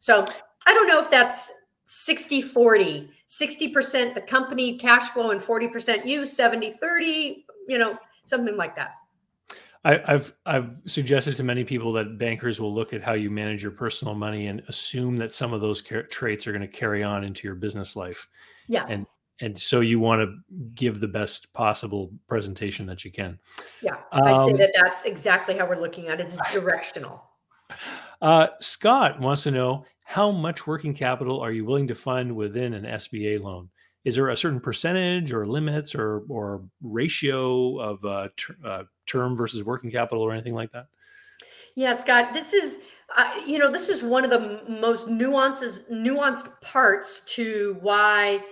[0.00, 0.24] So
[0.66, 1.52] i don't know if that's
[1.86, 8.56] 60 40 60% the company cash flow and 40% you 70 30 you know something
[8.56, 8.94] like that
[9.86, 13.62] I, have I've suggested to many people that bankers will look at how you manage
[13.62, 17.22] your personal money and assume that some of those traits are going to carry on
[17.22, 18.26] into your business life.
[18.66, 18.86] Yeah.
[18.88, 19.06] And
[19.40, 20.36] and so you want to
[20.74, 23.38] give the best possible presentation that you can.
[23.82, 26.24] Yeah, I'd say um, that that's exactly how we're looking at it.
[26.24, 27.22] It's directional.
[28.22, 32.74] Uh, Scott wants to know how much working capital are you willing to fund within
[32.74, 33.70] an SBA loan?
[34.04, 39.34] Is there a certain percentage or limits or or ratio of uh, ter- uh, term
[39.34, 40.86] versus working capital or anything like that?
[41.74, 42.80] Yeah, Scott, this is
[43.16, 48.44] uh, you know this is one of the most nuances nuanced parts to why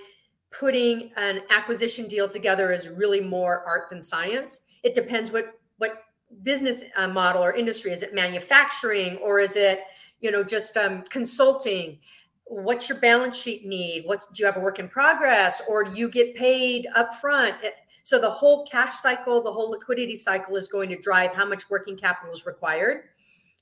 [0.50, 4.66] putting an acquisition deal together is really more art than science.
[4.82, 6.04] It depends what what
[6.42, 9.82] business uh, model or industry is it manufacturing or is it
[10.22, 11.98] you know just um, consulting
[12.46, 15.92] what's your balance sheet need what do you have a work in progress or do
[15.92, 17.54] you get paid up front
[18.02, 21.68] so the whole cash cycle the whole liquidity cycle is going to drive how much
[21.68, 23.04] working capital is required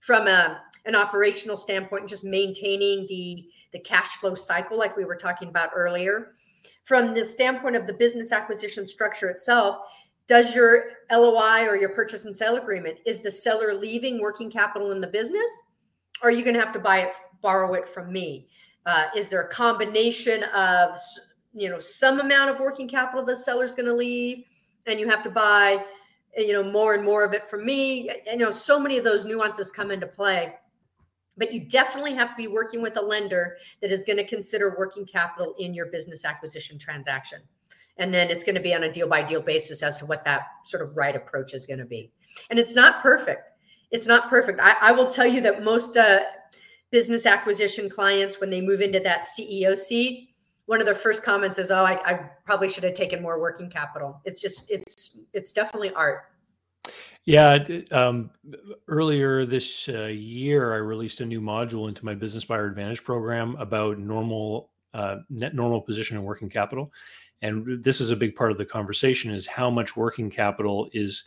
[0.01, 5.15] from a, an operational standpoint, just maintaining the the cash flow cycle, like we were
[5.15, 6.33] talking about earlier.
[6.83, 9.77] From the standpoint of the business acquisition structure itself,
[10.27, 14.91] does your LOI or your purchase and sale agreement is the seller leaving working capital
[14.91, 15.49] in the business?
[16.23, 18.49] Are you going to have to buy it, borrow it from me?
[18.87, 20.97] Uh, is there a combination of
[21.53, 24.45] you know some amount of working capital the seller's going to leave
[24.87, 25.85] and you have to buy
[26.37, 28.11] you know more and more of it from me?
[28.27, 30.55] You know so many of those nuances come into play.
[31.37, 34.75] But you definitely have to be working with a lender that is going to consider
[34.79, 37.41] working capital in your business acquisition transaction.
[37.97, 40.25] And then it's going to be on a deal by deal basis as to what
[40.25, 42.11] that sort of right approach is going to be.
[42.51, 43.50] And it's not perfect
[43.91, 46.21] it's not perfect i, I will tell you that most uh,
[46.91, 50.31] business acquisition clients when they move into that ceo seat
[50.71, 52.15] one of their first comments is, "Oh, I, I
[52.45, 56.27] probably should have taken more working capital." It's just it's it's definitely art.
[57.25, 57.59] Yeah.
[57.91, 58.31] Um,
[58.87, 63.57] earlier this uh, year, I released a new module into my Business Buyer Advantage program
[63.57, 66.93] about normal uh, net normal position and working capital.
[67.43, 71.25] And this is a big part of the conversation: is how much working capital is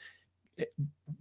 [0.59, 0.65] Eh,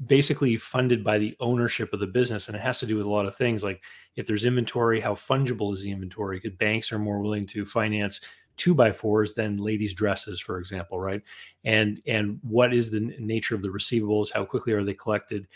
[0.06, 3.10] basically funded by the ownership of the business and it has to do with a
[3.10, 3.82] lot of things like
[4.16, 6.38] if there's inventory how fungible is the inventory?
[6.38, 8.20] Because banks are more willing to finance
[8.56, 11.22] two by fours than ladies dresses for example right?
[11.64, 14.32] And and what is the nature of the receivables?
[14.32, 15.46] How quickly are they collected?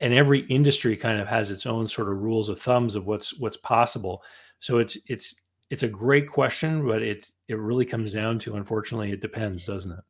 [0.00, 3.38] And every industry kind of has its own sort of rules of thumbs of what's
[3.38, 4.22] what's possible.
[4.60, 5.36] So it's it's
[5.70, 9.92] it's a great question but it it really comes down to unfortunately it depends doesn't
[9.92, 10.04] it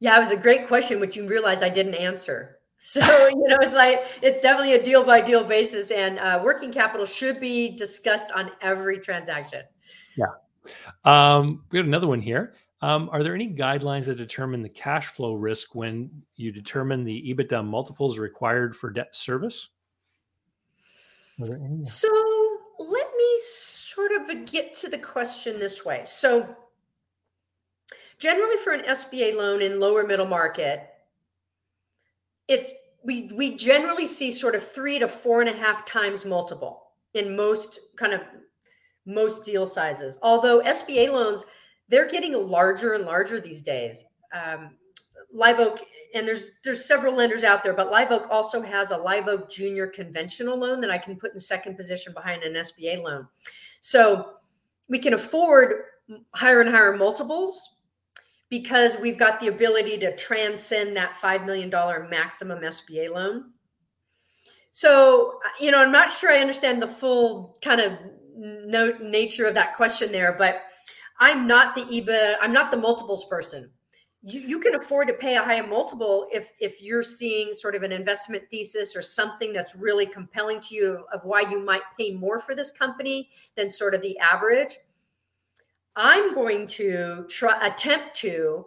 [0.00, 3.58] yeah it was a great question which you realize i didn't answer so, you know,
[3.60, 7.76] it's like it's definitely a deal by deal basis, and uh, working capital should be
[7.76, 9.64] discussed on every transaction.
[10.16, 10.28] Yeah.
[11.04, 12.54] Um, we got another one here.
[12.80, 17.34] Um, are there any guidelines that determine the cash flow risk when you determine the
[17.34, 19.68] EBITDA multiples required for debt service?
[21.82, 22.08] So
[22.78, 26.00] let me sort of get to the question this way.
[26.06, 26.56] So,
[28.20, 30.88] generally, for an SBA loan in lower middle market,
[32.46, 36.92] it's we we generally see sort of three to four and a half times multiple
[37.14, 38.20] in most kind of
[39.06, 40.18] most deal sizes.
[40.22, 41.42] Although SBA loans,
[41.88, 44.04] they're getting larger and larger these days.
[44.32, 44.76] Um,
[45.32, 45.80] Live Oak,
[46.14, 49.50] and there's there's several lenders out there, but Live Oak also has a Live Oak
[49.50, 53.26] Junior conventional loan that I can put in second position behind an SBA loan.
[53.80, 54.34] So
[54.88, 55.84] we can afford
[56.34, 57.79] higher and higher multiples
[58.50, 61.70] because we've got the ability to transcend that $5 million
[62.10, 63.52] maximum SBA loan.
[64.72, 67.92] So, you know, I'm not sure I understand the full kind of
[68.36, 70.62] no, nature of that question there, but
[71.18, 73.70] I'm not the EBA, I'm not the multiples person.
[74.22, 77.82] You, you can afford to pay a higher multiple if if you're seeing sort of
[77.82, 82.12] an investment thesis or something that's really compelling to you of why you might pay
[82.12, 84.76] more for this company than sort of the average
[86.02, 88.64] I'm going to try attempt to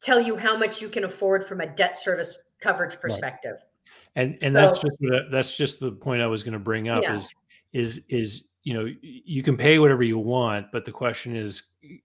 [0.00, 3.56] tell you how much you can afford from a debt service coverage perspective.
[3.56, 4.22] Right.
[4.22, 4.96] And and so, that's just
[5.32, 7.14] that's just the point I was going to bring up yeah.
[7.14, 7.34] is
[7.72, 11.64] is is you know you can pay whatever you want, but the question is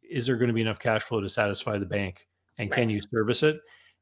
[0.10, 2.76] is there going to be enough cash flow to satisfy the bank, and right.
[2.76, 3.60] can you service it?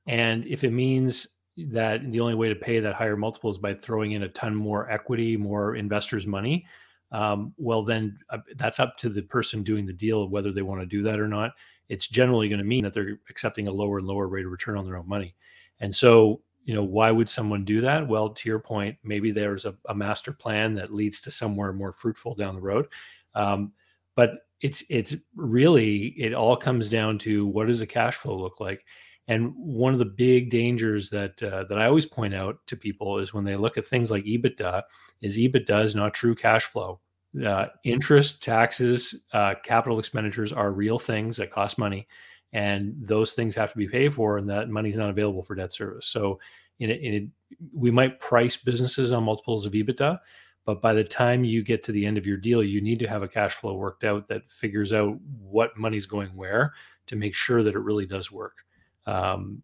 [0.07, 3.73] And if it means that the only way to pay that higher multiple is by
[3.73, 6.65] throwing in a ton more equity, more investors' money,
[7.13, 10.81] um, well, then uh, that's up to the person doing the deal whether they want
[10.81, 11.51] to do that or not.
[11.87, 14.77] It's generally going to mean that they're accepting a lower and lower rate of return
[14.77, 15.35] on their own money.
[15.79, 18.07] And so, you know, why would someone do that?
[18.07, 21.91] Well, to your point, maybe there's a, a master plan that leads to somewhere more
[21.91, 22.87] fruitful down the road.
[23.35, 23.73] Um,
[24.15, 28.59] but it's it's really it all comes down to what does the cash flow look
[28.59, 28.85] like
[29.27, 33.19] and one of the big dangers that uh, that I always point out to people
[33.19, 34.83] is when they look at things like EBITDA,
[35.21, 36.99] is EBITDA is not true cash flow.
[37.45, 42.07] Uh, interest, taxes, uh, capital expenditures are real things that cost money,
[42.51, 45.55] and those things have to be paid for, and that money is not available for
[45.55, 46.05] debt service.
[46.05, 46.39] So,
[46.79, 50.19] in, a, in a, we might price businesses on multiples of EBITDA,
[50.65, 53.07] but by the time you get to the end of your deal, you need to
[53.07, 56.73] have a cash flow worked out that figures out what money's going where
[57.07, 58.63] to make sure that it really does work
[59.05, 59.61] um,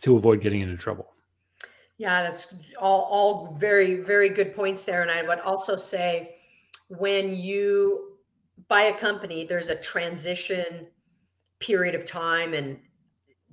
[0.00, 1.12] to avoid getting into trouble.
[1.98, 5.02] Yeah, that's all, all very, very good points there.
[5.02, 6.36] And I would also say
[6.88, 8.18] when you
[8.68, 10.88] buy a company, there's a transition
[11.58, 12.52] period of time.
[12.52, 12.78] And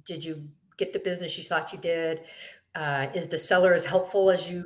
[0.05, 2.21] did you get the business you thought you did?
[2.75, 4.65] Uh, is the seller as helpful as you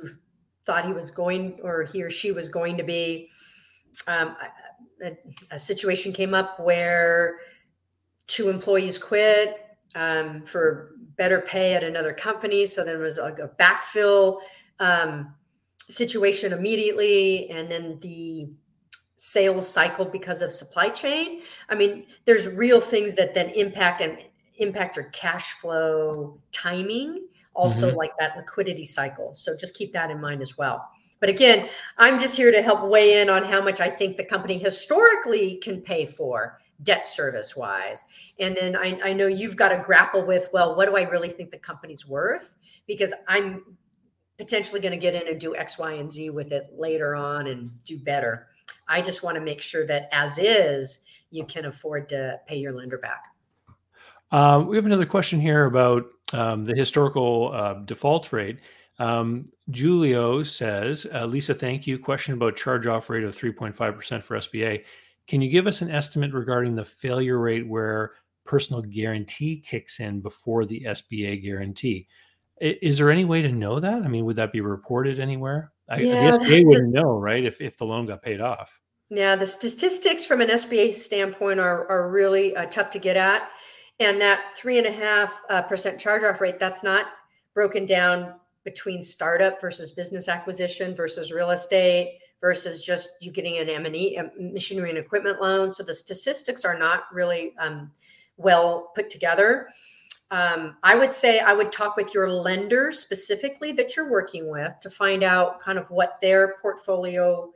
[0.64, 3.28] thought he was going or he or she was going to be?
[4.08, 4.34] Um,
[5.02, 5.16] a,
[5.52, 7.38] a situation came up where
[8.26, 9.67] two employees quit
[9.98, 12.64] um, for better pay at another company.
[12.64, 14.40] So there was like a backfill
[14.78, 15.34] um,
[15.80, 18.48] situation immediately and then the
[19.16, 21.42] sales cycle because of supply chain.
[21.68, 24.18] I mean, there's real things that then impact and
[24.58, 27.96] impact your cash flow timing, also mm-hmm.
[27.96, 29.34] like that liquidity cycle.
[29.34, 30.88] So just keep that in mind as well.
[31.18, 34.24] But again, I'm just here to help weigh in on how much I think the
[34.24, 38.04] company historically can pay for debt service wise.
[38.38, 41.28] And then I, I know you've got to grapple with, well, what do I really
[41.28, 42.54] think the company's worth?
[42.86, 43.76] Because I'm
[44.38, 47.48] potentially going to get in and do X, Y, and Z with it later on
[47.48, 48.48] and do better.
[48.86, 52.72] I just want to make sure that as is, you can afford to pay your
[52.72, 53.24] lender back.
[54.30, 58.60] Um, we have another question here about um, the historical uh, default rate.
[58.98, 61.98] Um, Julio says, uh, Lisa, thank you.
[61.98, 64.84] Question about charge off rate of 3.5% for SBA.
[65.28, 68.12] Can you give us an estimate regarding the failure rate where
[68.44, 72.08] personal guarantee kicks in before the SBA guarantee?
[72.60, 74.02] Is there any way to know that?
[74.02, 75.70] I mean, would that be reported anywhere?
[75.88, 76.30] I, yeah.
[76.30, 77.44] The SBA wouldn't know, right?
[77.44, 78.80] If, if the loan got paid off.
[79.10, 83.48] Yeah, the statistics from an SBA standpoint are, are really uh, tough to get at.
[84.00, 87.06] And that three and a half uh, percent charge off rate, that's not
[87.54, 93.68] broken down between startup versus business acquisition versus real estate versus just you getting an
[93.68, 95.70] M&E machinery and equipment loan.
[95.70, 97.90] So the statistics are not really um,
[98.36, 99.68] well put together.
[100.30, 104.72] Um, I would say I would talk with your lender specifically that you're working with
[104.82, 107.50] to find out kind of what their portfolio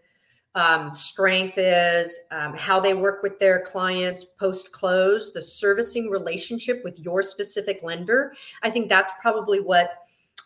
[0.54, 6.82] um, strength is, um, how they work with their clients post close, the servicing relationship
[6.84, 8.34] with your specific lender.
[8.62, 9.90] I think that's probably what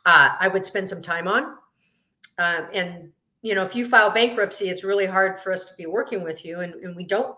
[0.04, 1.56] uh, I would spend some time on.
[2.38, 3.12] Um, and
[3.42, 6.44] you know, if you file bankruptcy, it's really hard for us to be working with
[6.44, 7.36] you, and, and we don't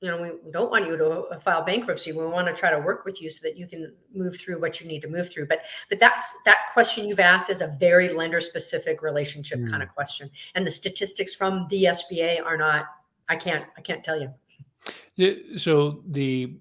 [0.00, 2.12] you know, we don't want you to uh, file bankruptcy.
[2.12, 4.80] We want to try to work with you so that you can move through what
[4.80, 5.46] you need to move through.
[5.46, 9.70] But but that's that question you've asked is a very lender specific relationship mm.
[9.70, 10.30] kind of question.
[10.54, 12.86] And the statistics from the SBA are not.
[13.28, 13.64] I can't.
[13.76, 15.58] I can't tell you.
[15.58, 16.58] So the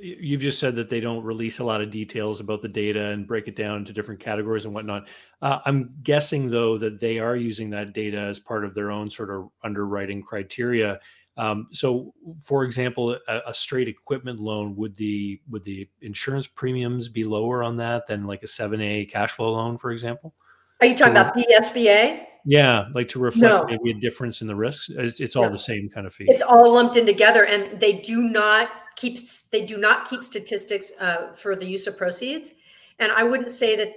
[0.00, 3.26] you've just said that they don't release a lot of details about the data and
[3.26, 5.08] break it down into different categories and whatnot.
[5.40, 9.08] Uh, I'm guessing though that they are using that data as part of their own
[9.08, 11.00] sort of underwriting criteria
[11.38, 12.12] um, so,
[12.42, 17.62] for example, a, a, straight equipment loan would the would the insurance premiums be lower
[17.62, 20.34] on that than like a seven A cash flow loan, for example?
[20.80, 22.24] Are you talking to, about PSBA?
[22.44, 23.76] Yeah, like to reflect no.
[23.76, 24.90] maybe a difference in the risks.
[24.90, 25.50] It's, it's all no.
[25.50, 26.26] the same kind of fee.
[26.26, 28.68] It's all lumped in together, and they do not
[28.98, 29.20] keep
[29.52, 32.52] they do not keep statistics uh, for the use of proceeds.
[32.98, 33.92] And I wouldn't say that.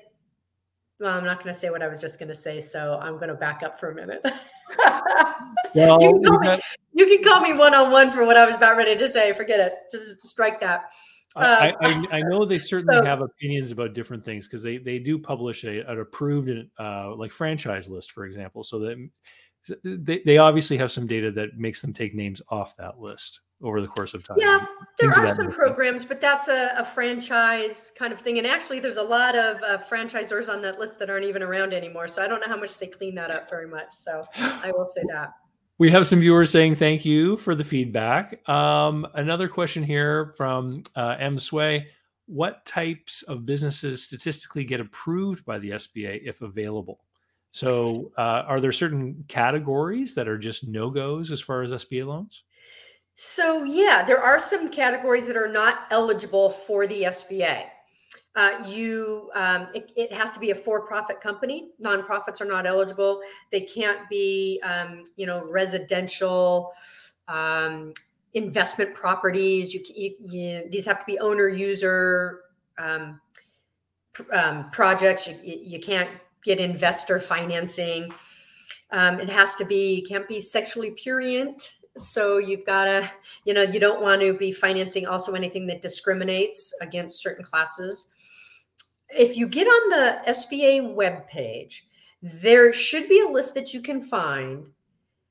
[1.00, 3.16] Well, I'm not going to say what I was just going to say, so I'm
[3.16, 4.24] going to back up for a minute.
[5.76, 6.60] well, you, can me,
[6.94, 9.34] you, can call me one on one for what I was about ready to say.
[9.34, 9.74] Forget it.
[9.92, 10.92] Just strike that.
[11.36, 15.00] I, I, I, know they certainly so, have opinions about different things because they, they
[15.00, 18.64] do publish a, an approved uh, like franchise list, for example.
[18.64, 19.10] So that
[19.84, 23.82] they, they obviously have some data that makes them take names off that list over
[23.82, 24.38] the course of time.
[24.40, 24.66] Yeah,
[25.00, 28.38] there are some programs, but that's a, a, franchise kind of thing.
[28.38, 31.74] And actually, there's a lot of uh, franchisors on that list that aren't even around
[31.74, 32.08] anymore.
[32.08, 33.94] So I don't know how much they clean that up very much.
[33.94, 35.34] So I will say that.
[35.78, 38.48] We have some viewers saying thank you for the feedback.
[38.48, 41.40] Um, another question here from uh, M.
[41.40, 41.88] Sway.
[42.28, 47.00] What types of businesses statistically get approved by the SBA if available?
[47.54, 52.06] So, uh, are there certain categories that are just no goes as far as SBA
[52.06, 52.44] loans?
[53.16, 57.66] So, yeah, there are some categories that are not eligible for the SBA.
[58.36, 61.72] Uh, you, um, it, it, has to be a for-profit company.
[61.84, 63.22] Nonprofits are not eligible.
[63.52, 66.72] They can't be, um, you know, residential
[67.28, 67.94] um,
[68.34, 69.74] investment properties.
[69.74, 72.40] You, you, you, these have to be owner-user
[72.78, 73.20] um,
[74.32, 75.28] um, projects.
[75.28, 76.10] You, you can't
[76.46, 78.14] get investor financing.
[78.92, 83.10] Um, it has to be can't be sexually prurient so you've got to
[83.46, 88.12] you know you don't want to be financing also anything that discriminates against certain classes
[89.10, 91.88] if you get on the sba web page
[92.22, 94.70] there should be a list that you can find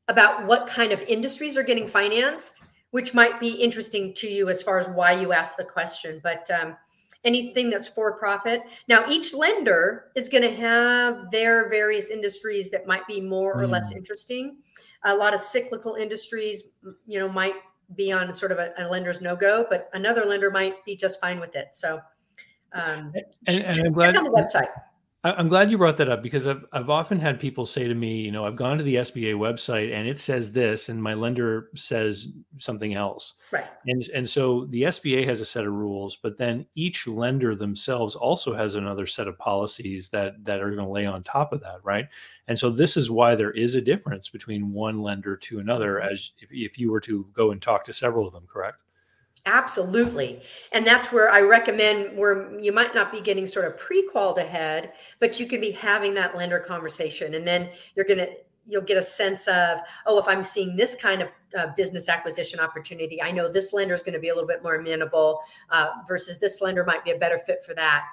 [0.08, 4.60] about what kind of industries are getting financed which might be interesting to you as
[4.60, 6.76] far as why you asked the question but um,
[7.24, 8.62] anything that's for profit.
[8.88, 13.66] Now, each lender is going to have their various industries that might be more or
[13.66, 13.98] less hmm.
[13.98, 14.56] interesting.
[15.04, 16.64] A lot of cyclical industries,
[17.06, 17.54] you know, might
[17.96, 21.20] be on sort of a, a lender's no go, but another lender might be just
[21.20, 21.68] fine with it.
[21.72, 22.00] So,
[22.72, 23.12] um,
[23.46, 24.68] and, and I'm glad on the website.
[25.22, 28.22] I'm glad you brought that up because I've I've often had people say to me,
[28.22, 31.68] you know, I've gone to the SBA website and it says this, and my lender
[31.74, 33.34] says something else.
[33.52, 33.66] Right.
[33.86, 38.16] And and so the SBA has a set of rules, but then each lender themselves
[38.16, 41.60] also has another set of policies that that are going to lay on top of
[41.60, 42.06] that, right?
[42.48, 46.12] And so this is why there is a difference between one lender to another, mm-hmm.
[46.12, 48.78] as if, if you were to go and talk to several of them, correct?
[49.46, 50.42] Absolutely.
[50.72, 54.92] And that's where I recommend where you might not be getting sort of pre-qualified ahead,
[55.18, 57.34] but you can be having that lender conversation.
[57.34, 58.28] And then you're going to,
[58.66, 62.60] you'll get a sense of, oh, if I'm seeing this kind of uh, business acquisition
[62.60, 65.88] opportunity, I know this lender is going to be a little bit more amenable uh,
[66.06, 68.04] versus this lender might be a better fit for that.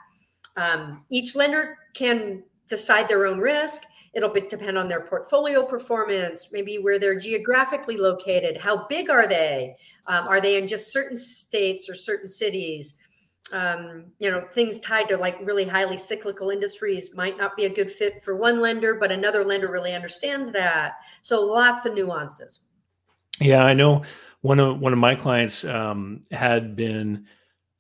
[0.56, 6.52] Um, each lender can decide their own risk It'll be, depend on their portfolio performance,
[6.52, 8.60] maybe where they're geographically located.
[8.60, 9.76] How big are they?
[10.08, 12.96] Um, are they in just certain states or certain cities?
[13.52, 17.74] Um, you know, things tied to like really highly cyclical industries might not be a
[17.74, 20.94] good fit for one lender, but another lender really understands that.
[21.22, 22.66] So lots of nuances.
[23.40, 24.04] Yeah, I know
[24.42, 27.26] one of one of my clients um, had been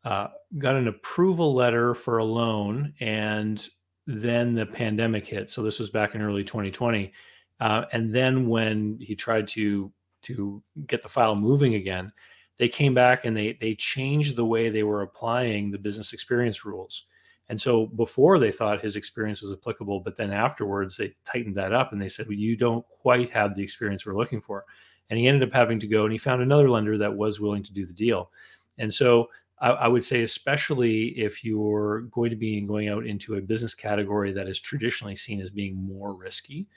[0.03, 3.67] uh, got an approval letter for a loan, and
[4.07, 5.51] then the pandemic hit.
[5.51, 7.11] So this was back in early 2020.
[7.59, 9.91] Uh, and then when he tried to
[10.23, 12.11] to get the file moving again,
[12.57, 16.65] they came back and they they changed the way they were applying the business experience
[16.65, 17.03] rules.
[17.49, 21.73] And so before they thought his experience was applicable, but then afterwards they tightened that
[21.73, 24.65] up and they said, well, you don't quite have the experience we're looking for.
[25.09, 27.63] And he ended up having to go and he found another lender that was willing
[27.63, 28.31] to do the deal.
[28.77, 29.29] And so
[29.59, 33.73] I, I, would say, especially if you're going to be going out into a business
[33.73, 36.67] category that is traditionally seen as being more risky,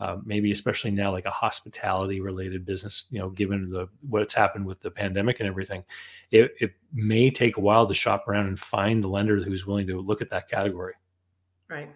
[0.00, 4.64] uh, maybe especially now like a hospitality related business, you know, given the what's happened
[4.64, 5.84] with the pandemic and everything,
[6.30, 9.86] it, it may take a while to shop around and find the lender who's willing
[9.86, 10.94] to look at that category.
[11.68, 11.90] Right.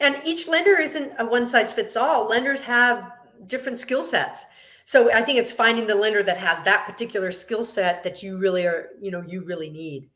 [0.00, 2.28] And each lender isn't a one size fits all.
[2.28, 3.12] Lenders have
[3.46, 4.44] different skill sets.
[4.86, 8.38] So I think it's finding the lender that has that particular skill set that you
[8.38, 10.08] really are, you know, you really need.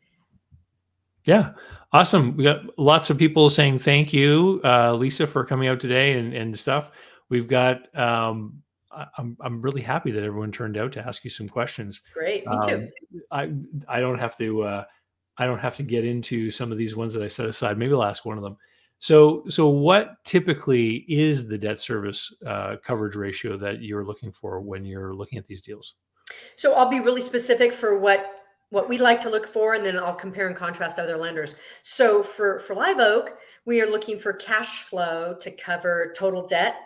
[1.25, 1.53] Yeah,
[1.93, 2.37] awesome.
[2.37, 6.33] We got lots of people saying thank you, uh, Lisa, for coming out today and,
[6.33, 6.93] and stuff.
[7.29, 7.95] We've got.
[7.99, 8.63] Um,
[9.17, 12.03] I'm I'm really happy that everyone turned out to ask you some questions.
[12.13, 12.89] Great, me too.
[13.31, 14.85] Um, I I don't have to uh,
[15.37, 17.79] I don't have to get into some of these ones that I set aside.
[17.79, 18.57] Maybe I'll ask one of them.
[19.01, 24.61] So, so what typically is the debt service uh, coverage ratio that you're looking for
[24.61, 25.95] when you're looking at these deals?
[26.57, 28.37] So, I'll be really specific for what
[28.69, 31.55] what we like to look for, and then I'll compare and contrast other lenders.
[31.83, 36.77] So, for for Live Oak, we are looking for cash flow to cover total debt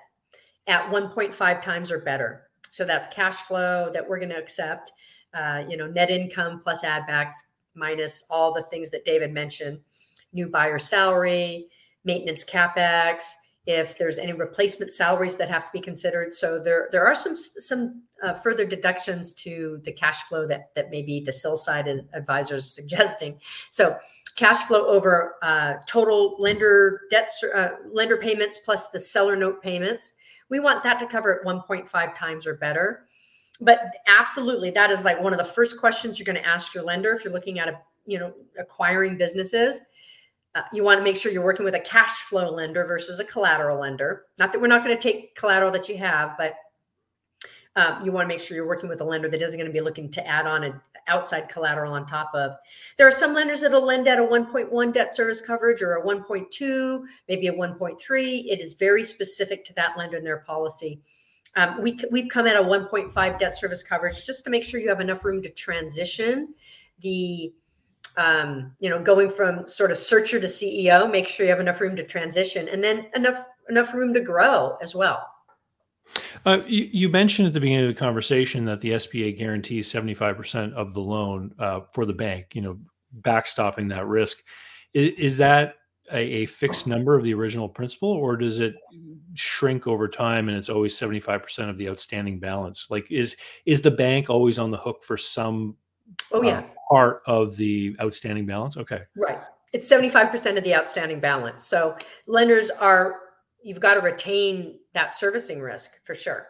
[0.66, 2.48] at 1.5 times or better.
[2.70, 4.92] So that's cash flow that we're going to accept.
[5.32, 7.44] Uh, you know, net income plus add backs
[7.74, 9.80] minus all the things that David mentioned,
[10.32, 11.68] new buyer salary,
[12.04, 13.32] maintenance capex,
[13.66, 16.34] if there's any replacement salaries that have to be considered.
[16.34, 20.90] So there there are some some uh, further deductions to the cash flow that that
[20.90, 23.38] maybe the sell side advisors suggesting.
[23.70, 23.96] So
[24.36, 30.18] cash flow over uh, total lender debt uh, lender payments plus the seller note payments.
[30.50, 33.06] We want that to cover at 1.5 times or better.
[33.60, 36.84] But absolutely, that is like one of the first questions you're going to ask your
[36.84, 39.80] lender if you're looking at a you know acquiring businesses
[40.54, 43.24] uh, you want to make sure you're working with a cash flow lender versus a
[43.24, 44.26] collateral lender.
[44.38, 46.54] Not that we're not going to take collateral that you have, but
[47.76, 49.72] um, you want to make sure you're working with a lender that isn't going to
[49.72, 52.52] be looking to add on an outside collateral on top of.
[52.96, 57.02] There are some lenders that'll lend at a 1.1 debt service coverage or a 1.2,
[57.28, 58.44] maybe a 1.3.
[58.46, 61.00] It is very specific to that lender and their policy.
[61.56, 64.88] Um, we, we've come at a 1.5 debt service coverage just to make sure you
[64.88, 66.54] have enough room to transition
[67.00, 67.52] the
[68.16, 71.80] um, you know, going from sort of searcher to CEO, make sure you have enough
[71.80, 75.26] room to transition and then enough enough room to grow as well.
[76.44, 80.72] Uh, you, you, mentioned at the beginning of the conversation that the SBA guarantees 75%
[80.74, 82.78] of the loan uh, for the bank, you know,
[83.22, 84.42] backstopping that risk.
[84.92, 85.76] Is, is that
[86.12, 88.74] a, a, fixed number of the original principal or does it
[89.32, 92.88] shrink over time and it's always 75% of the outstanding balance?
[92.90, 95.76] Like is is the bank always on the hook for some
[96.32, 96.58] Oh yeah.
[96.58, 98.76] Uh, part of the outstanding balance.
[98.76, 99.02] Okay.
[99.16, 99.40] Right.
[99.72, 101.64] It's 75% of the outstanding balance.
[101.64, 101.96] So
[102.26, 103.16] lenders are
[103.62, 106.46] you've got to retain that servicing risk for sure.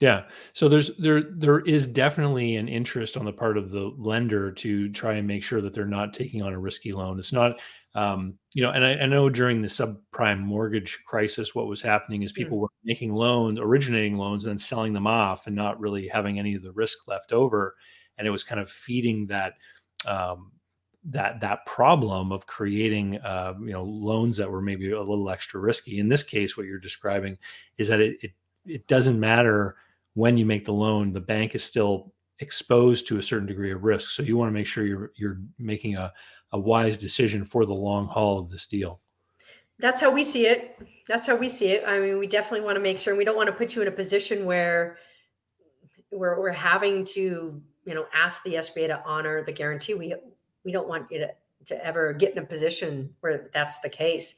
[0.00, 0.24] Yeah.
[0.54, 4.90] So there's there there is definitely an interest on the part of the lender to
[4.90, 7.18] try and make sure that they're not taking on a risky loan.
[7.18, 7.60] It's not
[7.94, 12.24] um, you know, and I, I, know during the subprime mortgage crisis, what was happening
[12.24, 12.42] is hmm.
[12.42, 12.62] people mm.
[12.62, 16.56] were making loans, originating loans, and then selling them off and not really having any
[16.56, 17.76] of the risk left over
[18.18, 19.54] and it was kind of feeding that
[20.06, 20.52] um,
[21.04, 25.60] that that problem of creating uh, you know loans that were maybe a little extra
[25.60, 25.98] risky.
[25.98, 27.38] In this case, what you're describing
[27.78, 28.32] is that it, it
[28.66, 29.76] it doesn't matter
[30.14, 33.84] when you make the loan, the bank is still exposed to a certain degree of
[33.84, 34.10] risk.
[34.10, 36.12] So you want to make sure you're you're making a,
[36.52, 39.00] a wise decision for the long haul of this deal.
[39.78, 40.78] That's how we see it.
[41.08, 41.84] That's how we see it.
[41.86, 43.88] I mean, we definitely want to make sure we don't want to put you in
[43.88, 44.98] a position where
[46.12, 49.94] we're, we're having to, you know, ask the SBA to honor the guarantee.
[49.94, 50.14] We
[50.64, 51.30] we don't want you to,
[51.66, 54.36] to ever get in a position where that's the case.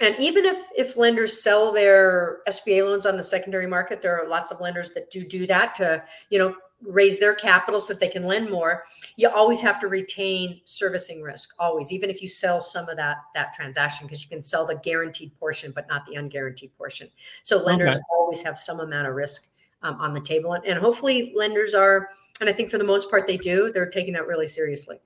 [0.00, 4.28] And even if if lenders sell their SBA loans on the secondary market, there are
[4.28, 8.00] lots of lenders that do do that to, you know, raise their capital so that
[8.00, 8.84] they can lend more
[9.16, 13.18] you always have to retain servicing risk always even if you sell some of that
[13.34, 17.08] that transaction because you can sell the guaranteed portion but not the unguaranteed portion
[17.42, 18.02] so lenders okay.
[18.12, 19.50] always have some amount of risk
[19.82, 22.08] um, on the table and, and hopefully lenders are
[22.40, 24.96] and i think for the most part they do they're taking that really seriously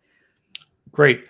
[0.91, 1.25] great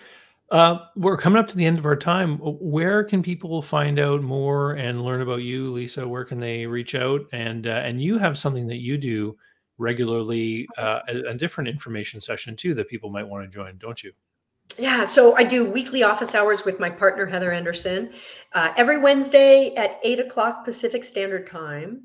[0.51, 2.37] uh, we're coming up to the end of our time.
[2.37, 6.07] Where can people find out more and learn about you, Lisa?
[6.07, 7.21] Where can they reach out?
[7.33, 9.35] And uh, and you have something that you do
[9.77, 14.03] regularly uh, a, a different information session too that people might want to join, don't
[14.03, 14.11] you?
[14.77, 18.11] Yeah, so I do weekly office hours with my partner Heather Anderson
[18.53, 22.03] uh, every Wednesday at eight o'clock Pacific Standard Time.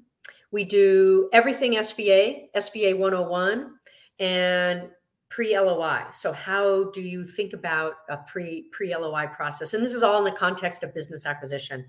[0.52, 3.74] We do everything SBA, SBA 101,
[4.18, 4.90] and
[5.28, 6.02] pre LOI.
[6.10, 9.74] So, how do you think about a pre pre LOI process?
[9.74, 11.86] And this is all in the context of business acquisition.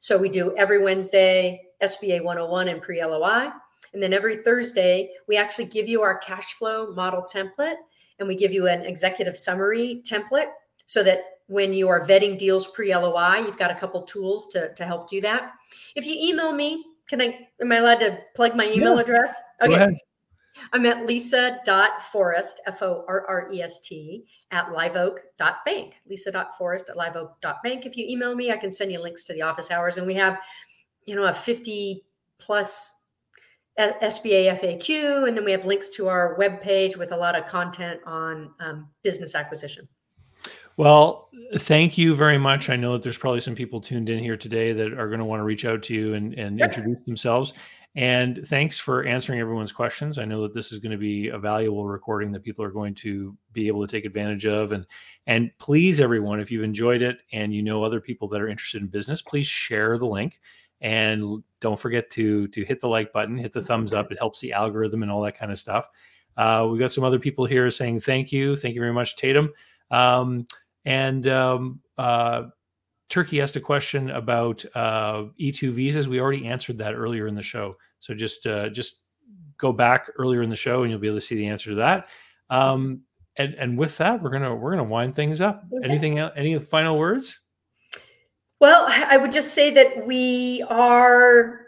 [0.00, 3.50] So, we do every Wednesday SBA 101 and pre LOI.
[3.92, 7.76] And then every Thursday, we actually give you our cash flow model template
[8.18, 10.50] and we give you an executive summary template
[10.86, 14.72] so that when you are vetting deals pre LOI, you've got a couple tools to,
[14.74, 15.52] to help do that.
[15.94, 19.02] If you email me, can I, am I allowed to plug my email yeah.
[19.02, 19.34] address?
[19.62, 19.98] Okay.
[20.72, 25.94] I'm at lisa.forrest, F O R R E S T, at liveoak.bank.
[26.08, 27.86] Lisa.forrest at liveoak.bank.
[27.86, 29.98] If you email me, I can send you links to the office hours.
[29.98, 30.38] And we have,
[31.06, 32.02] you know, a 50
[32.38, 33.04] plus
[33.78, 38.00] SBA FAQ, and then we have links to our webpage with a lot of content
[38.06, 39.88] on um, business acquisition.
[40.76, 42.68] Well, thank you very much.
[42.68, 45.24] I know that there's probably some people tuned in here today that are going to
[45.24, 47.54] want to reach out to you and, and introduce themselves.
[47.96, 50.18] And thanks for answering everyone's questions.
[50.18, 52.94] I know that this is going to be a valuable recording that people are going
[52.96, 54.72] to be able to take advantage of.
[54.72, 54.84] And
[55.28, 58.82] and please, everyone, if you've enjoyed it and you know other people that are interested
[58.82, 60.40] in business, please share the link
[60.80, 64.40] and don't forget to to hit the like button hit the thumbs up it helps
[64.40, 65.88] the algorithm and all that kind of stuff
[66.36, 69.50] uh, we've got some other people here saying thank you thank you very much tatum
[69.90, 70.46] um,
[70.84, 72.44] and um, uh,
[73.08, 76.08] turkey asked a question about uh, e2 visas.
[76.08, 77.76] We already answered that earlier in the show.
[78.00, 79.00] So just uh, just
[79.58, 81.76] go back earlier in the show and you'll be able to see the answer to
[81.76, 82.08] that.
[82.50, 83.02] Um,
[83.36, 85.64] and and with that we're gonna we're gonna wind things up.
[85.72, 85.88] Okay.
[85.88, 87.40] anything else any final words?
[88.60, 91.63] Well, I would just say that we are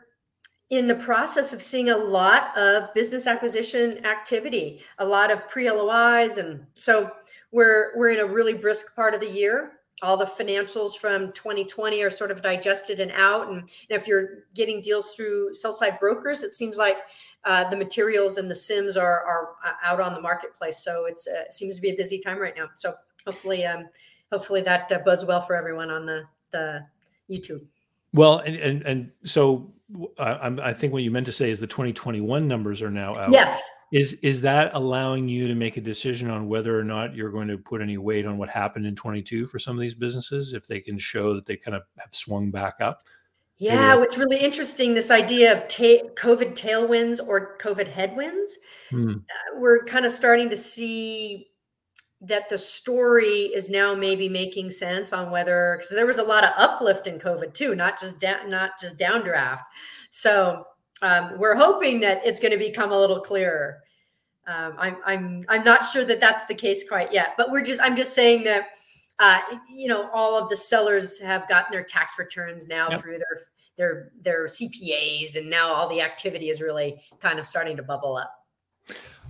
[0.70, 6.38] in the process of seeing a lot of business acquisition activity, a lot of pre-LOIs,
[6.38, 7.10] and so
[7.52, 9.72] we're we're in a really brisk part of the year.
[10.02, 14.80] All the financials from 2020 are sort of digested and out, and, if you're getting
[14.80, 16.98] deals through sell-side brokers, it seems like
[17.44, 20.82] uh, the materials and the CIMs are are uh, out on the marketplace.
[20.82, 22.68] So it's uh, it seems to be a busy time right now.
[22.76, 22.94] So
[23.24, 23.84] hopefully, um,
[24.32, 26.84] hopefully that uh, bodes well for everyone on the the
[27.30, 27.66] YouTube.
[28.12, 29.72] Well, and and, and so
[30.18, 33.30] uh, I think what you meant to say is the 2021 numbers are now out.
[33.30, 33.68] Yes.
[33.92, 37.46] Is is that allowing you to make a decision on whether or not you're going
[37.48, 40.66] to put any weight on what happened in 22 for some of these businesses if
[40.66, 43.02] they can show that they kind of have swung back up?
[43.58, 44.00] Yeah, Maybe.
[44.00, 48.58] what's really interesting this idea of ta- COVID tailwinds or COVID headwinds.
[48.90, 49.10] Hmm.
[49.10, 51.46] Uh, we're kind of starting to see
[52.22, 56.44] that the story is now maybe making sense on whether because there was a lot
[56.44, 59.62] of uplift in COVID too, not just down, not just downdraft.
[60.10, 60.64] So
[61.02, 63.82] um, we're hoping that it's going to become a little clearer.
[64.46, 67.82] Um, I'm I'm I'm not sure that that's the case quite yet, but we're just
[67.82, 68.68] I'm just saying that
[69.18, 73.02] uh, you know all of the sellers have gotten their tax returns now yep.
[73.02, 73.42] through their
[73.76, 78.16] their their CPAs, and now all the activity is really kind of starting to bubble
[78.16, 78.32] up.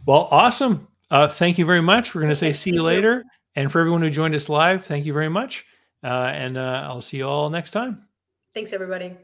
[0.05, 0.87] Well, awesome.
[1.11, 2.15] Uh, thank you very much.
[2.15, 3.25] We're going to say see you later.
[3.55, 5.65] And for everyone who joined us live, thank you very much.
[6.05, 8.07] Uh, and uh, I'll see you all next time.
[8.55, 9.17] Thanks, everybody.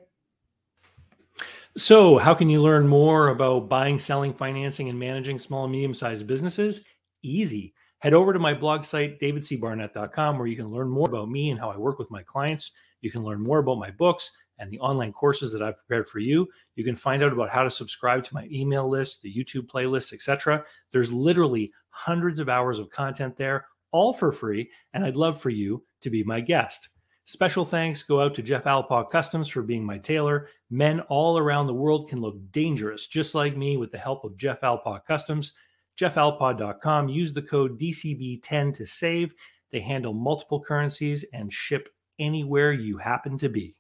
[1.77, 5.95] So, how can you learn more about buying, selling, financing, and managing small and medium
[5.95, 6.85] sized businesses?
[7.23, 7.73] Easy.
[7.99, 11.59] Head over to my blog site, davidcbarnett.com, where you can learn more about me and
[11.59, 12.73] how I work with my clients.
[13.01, 14.31] You can learn more about my books
[14.63, 16.49] and the online courses that I've prepared for you.
[16.77, 20.13] You can find out about how to subscribe to my email list, the YouTube playlists,
[20.13, 20.65] etc.
[20.93, 25.51] There's literally hundreds of hours of content there, all for free, and I'd love for
[25.51, 26.91] you to be my guest.
[27.25, 30.49] Special thanks go out to Jeff Alpaw Customs for being my tailor.
[30.71, 34.37] Men all around the world can look dangerous just like me with the help of
[34.37, 35.53] Jeff Alpaw Customs.
[36.01, 37.09] JeffAlpaw.com.
[37.09, 39.35] Use the code DCB10 to save.
[39.73, 41.89] They handle multiple currencies and ship
[42.19, 43.75] anywhere you happen to be.